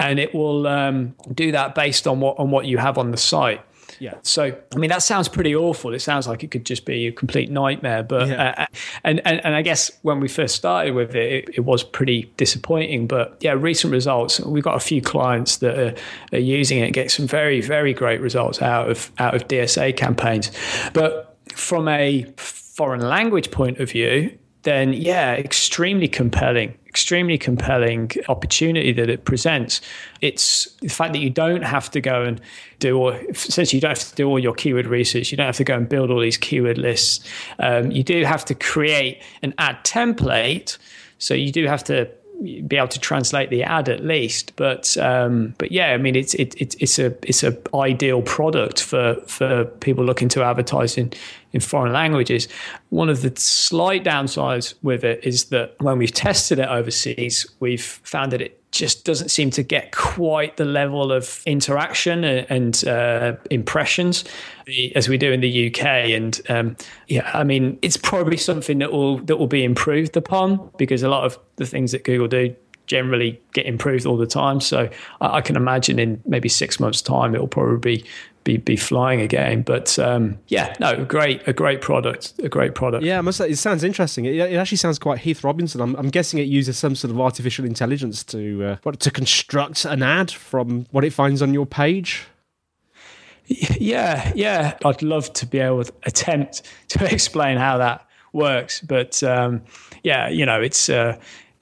And 0.00 0.18
it 0.18 0.34
will 0.34 0.66
um, 0.66 1.14
do 1.32 1.52
that 1.52 1.74
based 1.74 2.06
on 2.06 2.20
what 2.20 2.38
on 2.38 2.50
what 2.50 2.66
you 2.66 2.78
have 2.78 2.96
on 2.96 3.10
the 3.10 3.16
site 3.16 3.60
yeah. 4.04 4.16
So, 4.20 4.54
I 4.74 4.76
mean, 4.76 4.90
that 4.90 5.02
sounds 5.02 5.28
pretty 5.28 5.56
awful. 5.56 5.94
It 5.94 6.00
sounds 6.00 6.28
like 6.28 6.44
it 6.44 6.50
could 6.50 6.66
just 6.66 6.84
be 6.84 7.06
a 7.06 7.12
complete 7.12 7.50
nightmare. 7.50 8.02
But, 8.02 8.28
yeah. 8.28 8.54
uh, 8.58 8.66
and, 9.02 9.26
and, 9.26 9.42
and 9.42 9.54
I 9.54 9.62
guess 9.62 9.90
when 10.02 10.20
we 10.20 10.28
first 10.28 10.56
started 10.56 10.94
with 10.94 11.14
it, 11.14 11.32
it, 11.32 11.54
it, 11.54 11.60
was 11.60 11.82
pretty 11.82 12.30
disappointing. 12.36 13.06
But 13.06 13.38
yeah, 13.40 13.52
recent 13.52 13.94
results, 13.94 14.40
we've 14.40 14.62
got 14.62 14.76
a 14.76 14.80
few 14.80 15.00
clients 15.00 15.56
that 15.58 15.78
are, 15.78 15.94
are 16.34 16.38
using 16.38 16.80
it, 16.80 16.90
get 16.90 17.10
some 17.10 17.26
very, 17.26 17.62
very 17.62 17.94
great 17.94 18.20
results 18.20 18.60
out 18.60 18.90
of, 18.90 19.10
out 19.16 19.34
of 19.34 19.48
DSA 19.48 19.96
campaigns. 19.96 20.50
But 20.92 21.38
from 21.54 21.88
a 21.88 22.24
foreign 22.36 23.08
language 23.08 23.50
point 23.50 23.78
of 23.78 23.90
view, 23.90 24.38
then 24.64 24.92
yeah, 24.92 25.32
extremely 25.32 26.08
compelling, 26.08 26.76
extremely 26.94 27.36
compelling 27.36 28.08
opportunity 28.28 28.92
that 28.92 29.10
it 29.10 29.24
presents. 29.24 29.80
It's 30.20 30.66
the 30.80 30.88
fact 30.88 31.12
that 31.14 31.18
you 31.18 31.28
don't 31.28 31.64
have 31.64 31.90
to 31.90 32.00
go 32.00 32.22
and 32.22 32.40
do 32.78 32.96
all, 32.96 33.10
essentially 33.10 33.78
you 33.78 33.80
don't 33.80 33.98
have 33.98 34.08
to 34.10 34.14
do 34.14 34.28
all 34.28 34.38
your 34.38 34.54
keyword 34.54 34.86
research. 34.86 35.32
You 35.32 35.36
don't 35.36 35.46
have 35.46 35.56
to 35.56 35.64
go 35.64 35.74
and 35.74 35.88
build 35.88 36.12
all 36.12 36.20
these 36.20 36.38
keyword 36.38 36.78
lists. 36.78 37.28
Um, 37.58 37.90
you 37.90 38.04
do 38.04 38.22
have 38.24 38.44
to 38.44 38.54
create 38.54 39.20
an 39.42 39.54
ad 39.58 39.78
template. 39.82 40.78
So 41.18 41.34
you 41.34 41.50
do 41.50 41.66
have 41.66 41.82
to 41.84 42.08
be 42.44 42.76
able 42.76 42.88
to 42.88 43.00
translate 43.00 43.50
the 43.50 43.62
ad 43.62 43.88
at 43.88 44.04
least. 44.04 44.54
But 44.56 44.96
um, 44.98 45.54
but 45.58 45.72
yeah, 45.72 45.88
I 45.88 45.96
mean 45.96 46.16
it's 46.16 46.34
it, 46.34 46.54
it, 46.60 46.76
it's 46.80 46.98
a 46.98 47.14
it's 47.22 47.42
a 47.42 47.56
ideal 47.74 48.22
product 48.22 48.82
for 48.82 49.16
for 49.26 49.64
people 49.64 50.04
looking 50.04 50.28
to 50.30 50.42
advertise 50.42 50.96
in 50.98 51.12
in 51.52 51.60
foreign 51.60 51.92
languages. 51.92 52.48
One 52.90 53.08
of 53.08 53.22
the 53.22 53.32
slight 53.36 54.04
downsides 54.04 54.74
with 54.82 55.04
it 55.04 55.24
is 55.24 55.46
that 55.46 55.74
when 55.80 55.98
we've 55.98 56.12
tested 56.12 56.58
it 56.58 56.68
overseas, 56.68 57.46
we've 57.60 57.84
found 57.84 58.32
that 58.32 58.40
it 58.40 58.60
just 58.74 59.04
doesn't 59.04 59.30
seem 59.30 59.50
to 59.50 59.62
get 59.62 59.92
quite 59.92 60.56
the 60.56 60.64
level 60.64 61.12
of 61.12 61.42
interaction 61.46 62.24
and, 62.24 62.86
uh, 62.86 63.36
impressions 63.50 64.24
as 64.94 65.08
we 65.08 65.16
do 65.16 65.32
in 65.32 65.40
the 65.40 65.68
UK. 65.68 65.84
And 65.84 66.40
um, 66.48 66.76
yeah, 67.06 67.30
I 67.32 67.44
mean, 67.44 67.78
it's 67.82 67.96
probably 67.96 68.36
something 68.36 68.78
that 68.78 68.92
will 68.92 69.18
that 69.18 69.36
will 69.36 69.46
be 69.46 69.64
improved 69.64 70.16
upon 70.16 70.70
because 70.76 71.02
a 71.02 71.08
lot 71.08 71.24
of 71.24 71.38
the 71.56 71.66
things 71.66 71.92
that 71.92 72.04
Google 72.04 72.28
do 72.28 72.54
generally 72.86 73.40
get 73.52 73.66
improved 73.66 74.06
all 74.06 74.16
the 74.16 74.26
time. 74.26 74.60
So 74.60 74.88
I, 75.20 75.36
I 75.36 75.40
can 75.40 75.56
imagine 75.56 75.98
in 75.98 76.22
maybe 76.26 76.48
six 76.48 76.78
months' 76.78 77.02
time, 77.02 77.34
it 77.34 77.40
will 77.40 77.48
probably 77.48 77.78
be 77.78 78.04
be 78.44 78.58
be 78.58 78.76
flying 78.76 79.20
again. 79.20 79.62
But 79.62 79.98
um, 79.98 80.38
yeah, 80.48 80.74
no, 80.78 81.04
great, 81.04 81.46
a 81.48 81.52
great 81.52 81.80
product, 81.80 82.34
a 82.38 82.48
great 82.48 82.74
product. 82.74 83.04
Yeah, 83.04 83.18
I 83.18 83.22
must 83.22 83.38
say, 83.38 83.50
it 83.50 83.56
sounds 83.56 83.82
interesting. 83.82 84.26
It, 84.26 84.34
it 84.34 84.56
actually 84.56 84.78
sounds 84.78 84.98
quite 84.98 85.20
Heath 85.20 85.42
Robinson. 85.42 85.80
I'm, 85.80 85.96
I'm, 85.96 86.10
guessing 86.10 86.38
it 86.38 86.46
uses 86.46 86.78
some 86.78 86.94
sort 86.94 87.10
of 87.10 87.20
artificial 87.20 87.64
intelligence 87.64 88.22
to 88.24 88.64
uh, 88.64 88.76
what, 88.82 89.00
to 89.00 89.10
construct 89.10 89.84
an 89.84 90.02
ad 90.02 90.30
from 90.30 90.86
what 90.92 91.04
it 91.04 91.12
finds 91.12 91.42
on 91.42 91.52
your 91.52 91.66
page. 91.66 92.26
Yeah, 93.78 94.32
yeah. 94.34 94.78
I'd 94.86 95.02
love 95.02 95.30
to 95.34 95.44
be 95.44 95.58
able 95.58 95.84
to 95.84 95.92
attempt 96.04 96.62
to 96.88 97.04
explain 97.12 97.58
how 97.58 97.76
that 97.76 98.08
works, 98.32 98.80
but 98.80 99.22
um, 99.22 99.60
yeah, 100.02 100.28
you 100.28 100.46
know, 100.46 100.62
it's 100.62 100.88
uh, 100.88 101.18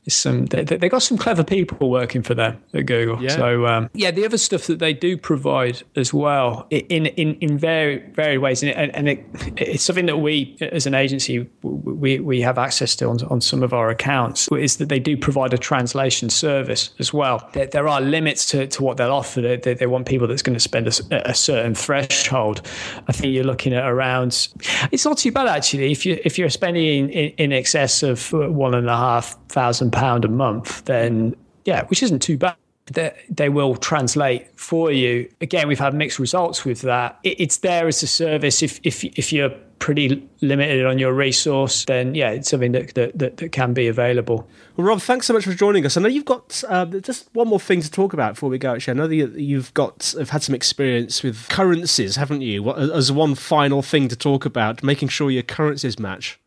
some 0.08 0.46
they, 0.46 0.64
they 0.64 0.88
got 0.88 1.02
some 1.02 1.16
clever 1.16 1.44
people 1.44 1.88
working 1.88 2.22
for 2.22 2.34
them 2.34 2.60
at 2.74 2.86
Google. 2.86 3.22
Yeah. 3.22 3.36
So 3.36 3.66
um, 3.66 3.90
yeah, 3.94 4.10
the 4.10 4.24
other 4.24 4.38
stuff 4.38 4.66
that 4.66 4.80
they 4.80 4.92
do 4.92 5.16
provide 5.16 5.82
as 5.94 6.12
well 6.12 6.66
in 6.70 7.06
in 7.06 7.34
in 7.36 7.56
very 7.56 7.98
varied 8.10 8.40
ways, 8.40 8.62
and, 8.62 8.72
it, 8.72 8.90
and 8.94 9.08
it, 9.08 9.24
it's 9.56 9.84
something 9.84 10.06
that 10.06 10.18
we 10.18 10.56
as 10.60 10.86
an 10.86 10.94
agency 10.94 11.48
we 11.62 12.18
we 12.18 12.40
have 12.40 12.58
access 12.58 12.96
to 12.96 13.06
on, 13.08 13.22
on 13.24 13.40
some 13.40 13.62
of 13.62 13.72
our 13.72 13.90
accounts 13.90 14.48
is 14.52 14.78
that 14.78 14.88
they 14.88 14.98
do 14.98 15.16
provide 15.16 15.54
a 15.54 15.58
translation 15.58 16.30
service 16.30 16.90
as 16.98 17.12
well. 17.12 17.48
There, 17.52 17.66
there 17.66 17.88
are 17.88 18.00
limits 18.00 18.46
to, 18.46 18.66
to 18.66 18.82
what 18.82 18.96
they'll 18.96 19.12
offer. 19.12 19.40
They, 19.40 19.56
they, 19.56 19.74
they 19.74 19.86
want 19.86 20.06
people 20.06 20.26
that's 20.26 20.42
going 20.42 20.54
to 20.54 20.60
spend 20.60 20.88
a, 20.88 21.30
a, 21.30 21.34
certain 21.34 21.74
threshold. 21.74 22.62
I 23.08 23.12
think 23.12 23.34
you're 23.34 23.44
looking 23.44 23.72
at 23.72 23.88
around. 23.88 24.48
It's 24.90 25.04
not 25.04 25.18
too 25.18 25.30
bad 25.32 25.46
actually 25.46 25.92
if 25.92 26.04
you 26.04 26.18
if 26.24 26.38
you're 26.38 26.50
spending 26.50 27.10
in, 27.10 27.30
in 27.30 27.52
excess 27.52 28.02
of 28.02 28.32
one 28.32 28.74
and 28.74 28.88
a 28.88 28.96
half 28.96 29.36
thousand 29.48 29.91
pound 29.92 30.24
a 30.24 30.28
month, 30.28 30.84
then 30.86 31.36
yeah, 31.64 31.84
which 31.84 32.02
isn't 32.02 32.20
too 32.20 32.36
bad. 32.36 32.56
They, 32.86 33.16
they 33.30 33.48
will 33.48 33.76
translate 33.76 34.58
for 34.58 34.90
you. 34.90 35.30
Again, 35.40 35.68
we've 35.68 35.78
had 35.78 35.94
mixed 35.94 36.18
results 36.18 36.64
with 36.64 36.80
that. 36.82 37.18
It, 37.22 37.40
it's 37.40 37.58
there 37.58 37.86
as 37.86 38.02
a 38.02 38.08
service. 38.08 38.62
If 38.62 38.80
if 38.82 39.04
if 39.04 39.32
you're 39.32 39.50
pretty 39.78 40.28
limited 40.40 40.86
on 40.86 40.98
your 40.98 41.12
resource, 41.12 41.84
then 41.86 42.14
yeah, 42.14 42.30
it's 42.30 42.50
something 42.50 42.72
that 42.72 42.94
that, 42.94 43.18
that, 43.18 43.36
that 43.36 43.52
can 43.52 43.72
be 43.72 43.86
available. 43.86 44.48
Well, 44.76 44.86
Rob, 44.86 45.00
thanks 45.00 45.26
so 45.26 45.34
much 45.34 45.44
for 45.44 45.54
joining 45.54 45.86
us. 45.86 45.96
I 45.96 46.00
know 46.00 46.08
you've 46.08 46.24
got 46.24 46.62
uh, 46.68 46.86
just 46.86 47.28
one 47.34 47.48
more 47.48 47.60
thing 47.60 47.82
to 47.82 47.90
talk 47.90 48.12
about 48.12 48.34
before 48.34 48.50
we 48.50 48.58
go. 48.58 48.74
Actually, 48.74 48.92
I 48.92 48.94
know 48.94 49.08
that 49.08 49.40
you've 49.40 49.72
got 49.74 50.14
have 50.18 50.30
had 50.30 50.42
some 50.42 50.54
experience 50.54 51.22
with 51.22 51.48
currencies, 51.48 52.16
haven't 52.16 52.42
you? 52.42 52.68
As 52.72 53.12
one 53.12 53.36
final 53.36 53.82
thing 53.82 54.08
to 54.08 54.16
talk 54.16 54.44
about, 54.44 54.82
making 54.82 55.08
sure 55.08 55.30
your 55.30 55.44
currencies 55.44 56.00
match. 56.00 56.40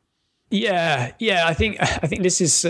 Yeah, 0.51 1.11
yeah. 1.19 1.47
I 1.47 1.53
think 1.53 1.77
I 1.81 2.07
think 2.07 2.23
this 2.23 2.39
is 2.39 2.65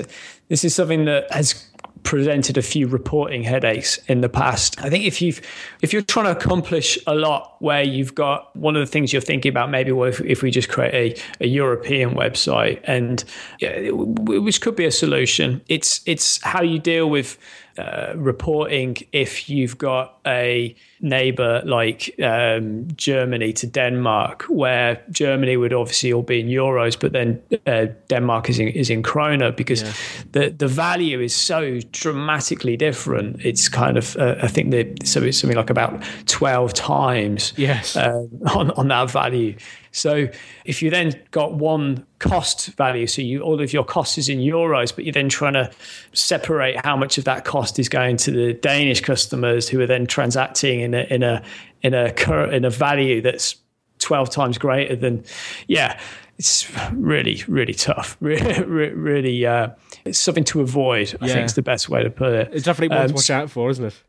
this 0.48 0.64
is 0.64 0.74
something 0.74 1.06
that 1.06 1.32
has 1.32 1.70
presented 2.04 2.56
a 2.56 2.62
few 2.62 2.88
reporting 2.88 3.44
headaches 3.44 3.98
in 4.08 4.22
the 4.22 4.30
past. 4.30 4.80
I 4.82 4.90
think 4.90 5.04
if 5.06 5.22
you've 5.22 5.42
if 5.82 5.92
you're 5.92 6.04
trying 6.04 6.26
to 6.26 6.32
accomplish 6.32 6.98
a 7.08 7.16
lot 7.16 7.56
where 7.60 7.84
you've 7.84 8.16
got 8.16 8.56
one 8.56 8.76
of 8.76 8.80
the 8.80 8.86
things 8.86 9.12
you're 9.12 9.22
thinking 9.22 9.50
about 9.50 9.72
maybe 9.72 9.92
well 9.92 10.08
if, 10.10 10.22
if 10.22 10.42
we 10.42 10.52
just 10.52 10.70
create 10.70 11.20
a, 11.42 11.44
a 11.44 11.48
European 11.48 12.12
website 12.12 12.80
and 12.86 13.24
yeah, 13.60 13.90
which 13.92 14.62
could 14.62 14.76
be 14.76 14.86
a 14.86 14.92
solution. 14.92 15.62
It's 15.68 16.02
it's 16.06 16.42
how 16.44 16.62
you 16.62 16.80
deal 16.80 17.10
with 17.10 17.38
uh, 17.78 18.14
reporting 18.16 18.98
if 19.12 19.50
you've 19.50 19.78
got 19.78 20.18
a 20.26 20.76
neighbor 21.02 21.62
like 21.66 22.16
um, 22.24 22.88
Germany 22.96 23.52
to 23.54 23.68
Denmark, 23.68 24.46
where 24.48 25.02
Germany 25.12 25.58
would 25.58 25.74
obviously 25.74 26.14
all 26.14 26.24
be 26.24 26.40
in 26.40 26.48
euros, 26.48 27.00
but 27.00 27.12
then 27.12 27.42
uh, 27.68 27.88
Denmark 28.08 28.50
is 28.50 28.60
in, 28.60 28.70
is 28.70 28.90
in 28.90 29.04
krona 29.04 29.56
because 29.56 29.84
yeah. 29.84 29.94
the 30.32 30.50
the 30.50 30.68
value 30.68 31.20
is 31.20 31.36
so 31.36 31.80
dramatically 31.92 32.78
different. 32.78 33.46
It's 33.46 33.68
kind 33.70 33.98
of 33.98 34.16
uh, 34.18 34.36
I 34.42 34.48
think 34.48 34.72
that 34.72 35.08
so 35.08 35.22
it's 35.22 35.38
something 35.38 35.58
like 35.58 35.70
about 35.70 36.04
twelve 36.28 36.74
times 36.74 37.54
yes. 37.58 37.96
Um, 37.98 38.30
on 38.56 38.72
on 38.72 38.88
that 38.88 39.12
value. 39.12 39.56
So 39.96 40.28
if 40.66 40.82
you 40.82 40.90
then 40.90 41.14
got 41.32 41.54
one 41.54 42.06
cost 42.20 42.68
value, 42.76 43.08
so 43.08 43.22
you 43.22 43.42
all 43.42 43.62
of 43.62 43.72
your 43.72 43.86
cost 43.86 44.18
is 44.18 44.28
in 44.28 44.40
euros, 44.40 44.94
but 44.94 45.06
you're 45.06 45.14
then 45.14 45.30
trying 45.30 45.54
to 45.54 45.72
separate 46.12 46.86
how 46.86 46.98
much 46.98 47.18
of 47.18 47.24
that 47.24 47.46
cost 47.46 47.80
is 47.80 47.88
going 47.88 48.18
to 48.18 48.32
the 48.32 48.54
Danish 48.54 49.00
customers 49.00 49.70
who 49.70 49.80
are 49.80 49.88
then 49.88 50.06
transacting 50.06 50.82
in 50.82 50.94
a 50.94 51.04
in 51.10 51.24
a 51.24 51.42
in 51.82 51.94
a 51.94 52.14
in 52.52 52.66
a 52.66 52.70
value 52.70 53.22
that's 53.22 53.56
twelve 54.00 54.30
times 54.30 54.58
greater 54.58 54.96
than, 54.96 55.24
yeah. 55.68 56.00
It's 56.38 56.70
really, 56.92 57.46
really 57.48 57.74
tough. 57.74 58.18
Really, 58.22 58.62
really, 58.64 59.46
uh, 59.46 59.70
it's 60.04 60.20
something 60.20 60.44
to 60.44 60.60
avoid. 60.60 61.16
I 61.22 61.30
think 61.30 61.46
is 61.46 61.54
the 61.54 61.62
best 61.62 61.88
way 61.88 62.04
to 62.04 62.10
put 62.10 62.34
it. 62.34 62.50
It's 62.52 62.66
definitely 62.66 62.94
one 62.94 63.04
um, 63.04 63.08
to 63.08 63.14
watch 63.14 63.30
out 63.30 63.50
for, 63.50 63.70
isn't 63.70 63.86
it? 63.86 64.04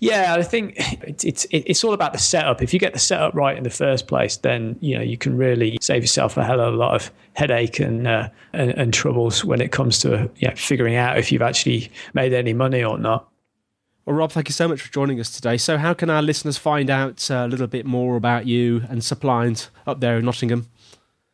Yeah, 0.00 0.34
I 0.34 0.42
think 0.42 0.74
it's, 1.02 1.24
it's 1.24 1.46
it's 1.50 1.84
all 1.84 1.92
about 1.92 2.12
the 2.12 2.18
setup. 2.18 2.62
If 2.62 2.72
you 2.72 2.78
get 2.78 2.92
the 2.94 2.98
setup 2.98 3.34
right 3.34 3.56
in 3.56 3.64
the 3.64 3.70
first 3.70 4.06
place, 4.06 4.36
then 4.38 4.76
you 4.80 4.96
know 4.96 5.02
you 5.02 5.18
can 5.18 5.36
really 5.36 5.78
save 5.80 6.02
yourself 6.02 6.36
a 6.36 6.44
hell 6.44 6.60
of 6.60 6.74
a 6.74 6.76
lot 6.76 6.94
of 6.94 7.10
headache 7.34 7.78
and 7.78 8.06
uh, 8.06 8.28
and, 8.52 8.70
and, 8.72 8.94
troubles 8.94 9.44
when 9.44 9.60
it 9.60 9.70
comes 9.70 9.98
to 10.00 10.30
yeah, 10.36 10.54
figuring 10.54 10.96
out 10.96 11.18
if 11.18 11.30
you've 11.30 11.42
actually 11.42 11.90
made 12.14 12.32
any 12.32 12.54
money 12.54 12.82
or 12.82 12.98
not. 12.98 13.28
Well, 14.06 14.16
Rob, 14.16 14.32
thank 14.32 14.48
you 14.48 14.54
so 14.54 14.66
much 14.66 14.80
for 14.80 14.90
joining 14.90 15.20
us 15.20 15.30
today. 15.30 15.58
So, 15.58 15.76
how 15.76 15.92
can 15.92 16.08
our 16.08 16.22
listeners 16.22 16.56
find 16.56 16.88
out 16.88 17.30
uh, 17.30 17.44
a 17.46 17.48
little 17.48 17.66
bit 17.66 17.84
more 17.84 18.16
about 18.16 18.46
you 18.46 18.82
and 18.88 19.02
Supplyant 19.02 19.68
up 19.86 20.00
there 20.00 20.16
in 20.16 20.24
Nottingham? 20.24 20.66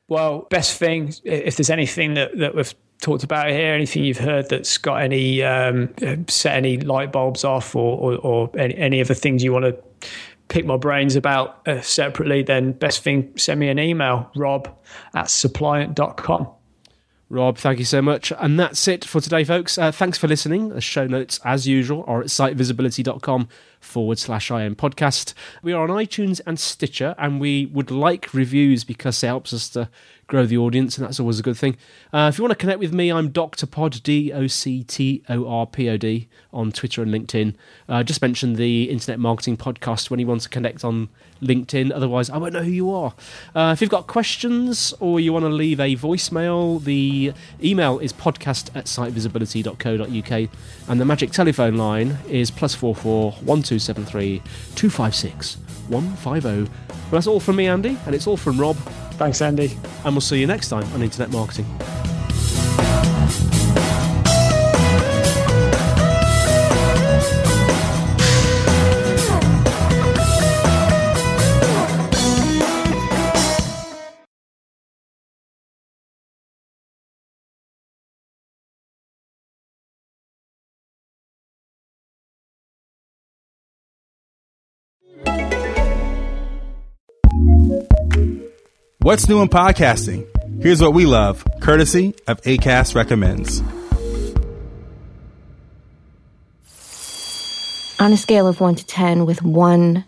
Well, 0.09 0.47
best 0.51 0.77
thing, 0.77 1.15
if 1.25 1.57
there's 1.57 1.71
anything 1.71 2.15
that, 2.15 2.37
that 2.39 2.55
we've 2.55 2.75
talked 3.01 3.25
about 3.25 3.51
here? 3.51 3.75
Anything 3.75 4.05
you've 4.05 4.19
heard 4.19 4.49
that's 4.49 4.79
got 4.79 5.03
any 5.03 5.43
um, 5.43 5.95
set 6.29 6.57
any 6.57 6.79
light 6.79 7.13
bulbs 7.13 7.45
off, 7.45 7.75
or, 7.75 7.99
or, 7.99 8.17
or 8.19 8.51
any, 8.59 8.77
any 8.77 9.01
of 9.01 9.09
the 9.09 9.15
things 9.15 9.43
you 9.43 9.53
want 9.53 9.65
to 9.65 10.09
pick 10.49 10.65
my 10.67 10.77
brains 10.77 11.17
about 11.17 11.67
uh, 11.67 11.81
separately? 11.81 12.43
Then 12.43 12.73
best 12.73 13.03
thing, 13.03 13.37
send 13.37 13.61
me 13.61 13.69
an 13.69 13.79
email, 13.79 14.31
rob 14.35 14.69
at 15.15 15.27
supplyant.com. 15.27 16.49
Rob, 17.31 17.57
thank 17.57 17.79
you 17.79 17.85
so 17.85 18.03
much. 18.03 18.33
And 18.39 18.61
that's 18.61 18.87
it 18.87 19.05
for 19.05 19.21
today, 19.21 19.45
folks. 19.45 19.79
Uh, 19.79 19.91
thanks 19.91 20.19
for 20.19 20.29
listening. 20.29 20.69
The 20.69 20.81
show 20.81 21.07
notes, 21.07 21.41
as 21.45 21.67
usual, 21.67 22.05
are 22.07 22.21
at 22.21 22.27
sitevisibility.com 22.27 23.49
forward 23.81 24.19
slash 24.19 24.51
IM 24.51 24.77
podcast. 24.77 25.33
We 25.63 25.73
are 25.73 25.83
on 25.83 25.89
iTunes 25.89 26.41
and 26.47 26.61
Stitcher, 26.61 27.15
and 27.19 27.41
we 27.41 27.67
would 27.67 27.91
like 27.91 28.35
reviews 28.35 28.85
because 28.85 29.23
it 29.23 29.27
helps 29.27 29.53
us 29.53 29.69
to 29.71 29.89
grow 30.27 30.47
the 30.47 30.57
audience, 30.57 30.97
and 30.97 31.07
that's 31.07 31.21
always 31.21 31.39
a 31.39 31.43
good 31.43 31.57
thing. 31.57 31.77
Uh, 32.13 32.31
if 32.33 32.39
you 32.39 32.45
want 32.45 32.53
to 32.53 32.57
connect 32.57 32.79
with 32.79 32.93
me, 32.93 33.11
I'm 33.11 33.31
Dr. 33.31 33.67
Pod, 33.67 34.03
D 34.03 34.33
O 34.33 34.47
C 34.47 34.83
T 34.83 35.23
O 35.29 35.47
R 35.47 35.67
P 35.67 35.89
O 35.89 35.97
D, 35.97 36.29
on 36.53 36.73
Twitter 36.73 37.03
and 37.03 37.13
LinkedIn. 37.13 37.55
Uh, 37.89 38.03
just 38.03 38.23
mention 38.23 38.55
the 38.55 38.91
Internet 38.91 39.19
Marketing 39.19 39.57
Podcast 39.57 40.11
when 40.11 40.21
you 40.21 40.27
want 40.27 40.43
to 40.43 40.49
connect 40.49 40.85
on 40.85 41.09
LinkedIn. 41.43 41.93
Otherwise, 41.95 42.31
I 42.31 42.37
won't 42.39 42.53
know 42.53 42.63
who 42.63 42.71
you 42.71 42.91
are. 42.91 43.15
Uh, 43.55 43.73
if 43.73 43.81
you've 43.81 43.91
got 43.91 44.07
questions 44.07 44.95
or 45.01 45.21
you 45.21 45.33
want 45.33 45.45
to 45.45 45.51
leave 45.51 45.81
a 45.81 45.97
voicemail, 45.97 46.83
the 46.83 47.33
email 47.63 47.99
is 47.99 48.13
podcast 48.13 48.75
at 48.75 48.87
sitevisibility.co.uk 48.87 50.51
and 50.89 51.01
the 51.01 51.05
magic 51.05 51.31
telephone 51.33 51.77
line 51.77 52.19
is 52.29 52.51
plus 52.51 52.75
four 52.75 52.95
four 52.95 53.33
one 53.33 53.63
two 53.63 53.79
seven 53.79 54.05
three 54.05 54.43
two 54.75 54.91
five 54.91 55.15
six 55.15 55.55
one 55.89 56.15
five 56.17 56.43
zero. 56.43 56.65
Well, 56.89 57.11
that's 57.11 57.27
all 57.27 57.41
from 57.41 57.57
me, 57.57 57.67
Andy, 57.67 57.99
and 58.07 58.15
it's 58.15 58.27
all 58.27 58.37
from 58.37 58.59
Rob. 58.59 58.77
Thanks, 59.17 59.41
Andy. 59.41 59.77
And 60.05 60.15
we'll 60.15 60.21
see 60.21 60.41
you 60.41 60.47
next 60.47 60.69
time 60.69 60.91
on 60.93 61.03
Internet 61.03 61.31
Marketing. 61.31 61.67
What's 89.05 89.29
new 89.29 89.43
in 89.43 89.49
podcasting? 89.49 90.27
Here's 90.63 90.81
what 90.81 90.95
we 90.95 91.05
love, 91.05 91.45
courtesy 91.61 92.15
of 92.27 92.41
ACAST 92.41 92.95
Recommends. 92.95 93.61
On 98.01 98.15
a 98.15 98.17
scale 98.17 98.49
of 98.49 98.63
1 98.63 98.77
to 98.77 98.87
10, 98.87 99.27
with 99.27 99.43
1 99.43 100.07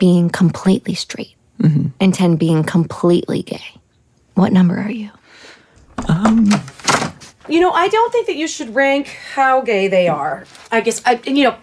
being 0.00 0.28
completely 0.28 0.94
straight 0.94 1.36
and 2.00 2.12
10 2.12 2.34
being 2.34 2.64
completely 2.64 3.44
gay, 3.44 3.62
what 4.34 4.52
number 4.52 4.76
are 4.76 4.90
you? 4.90 5.10
Um, 6.08 6.48
You 7.48 7.60
know, 7.60 7.70
I 7.70 7.86
don't 7.86 8.10
think 8.10 8.26
that 8.26 8.34
you 8.34 8.48
should 8.48 8.74
rank 8.74 9.06
how 9.34 9.60
gay 9.60 9.86
they 9.86 10.08
are. 10.08 10.46
I 10.72 10.80
guess, 10.80 11.00
I, 11.06 11.20
you 11.24 11.44
know, 11.44 11.54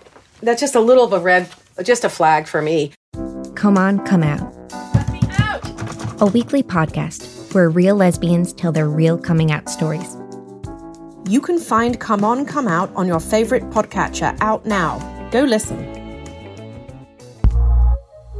that's 0.41 0.61
just 0.61 0.75
a 0.75 0.79
little 0.79 1.03
of 1.03 1.11
a 1.11 1.19
red, 1.19 1.49
just 1.83 2.05
a 2.05 2.09
flag 2.09 2.47
for 2.47 2.61
me. 2.61 2.93
Come 3.55 3.77
On, 3.77 3.99
Come 4.05 4.23
Out. 4.23 4.58
A 6.21 6.25
weekly 6.25 6.61
podcast 6.61 7.53
where 7.53 7.69
real 7.69 7.95
lesbians 7.95 8.51
tell 8.51 8.73
their 8.73 8.89
real 8.89 9.17
coming 9.17 9.53
out 9.53 9.69
stories. 9.69 10.17
You 11.29 11.39
can 11.39 11.57
find 11.57 11.97
Come 11.97 12.25
On, 12.25 12.45
Come 12.45 12.67
Out 12.67 12.93
on 12.93 13.07
your 13.07 13.21
favorite 13.21 13.63
podcatcher 13.69 14.37
out 14.41 14.65
now. 14.65 14.99
Go 15.31 15.43
listen. 15.43 15.77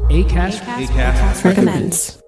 ACAST 0.10 0.60
ACAST 0.60 1.46
Recommends. 1.46 2.19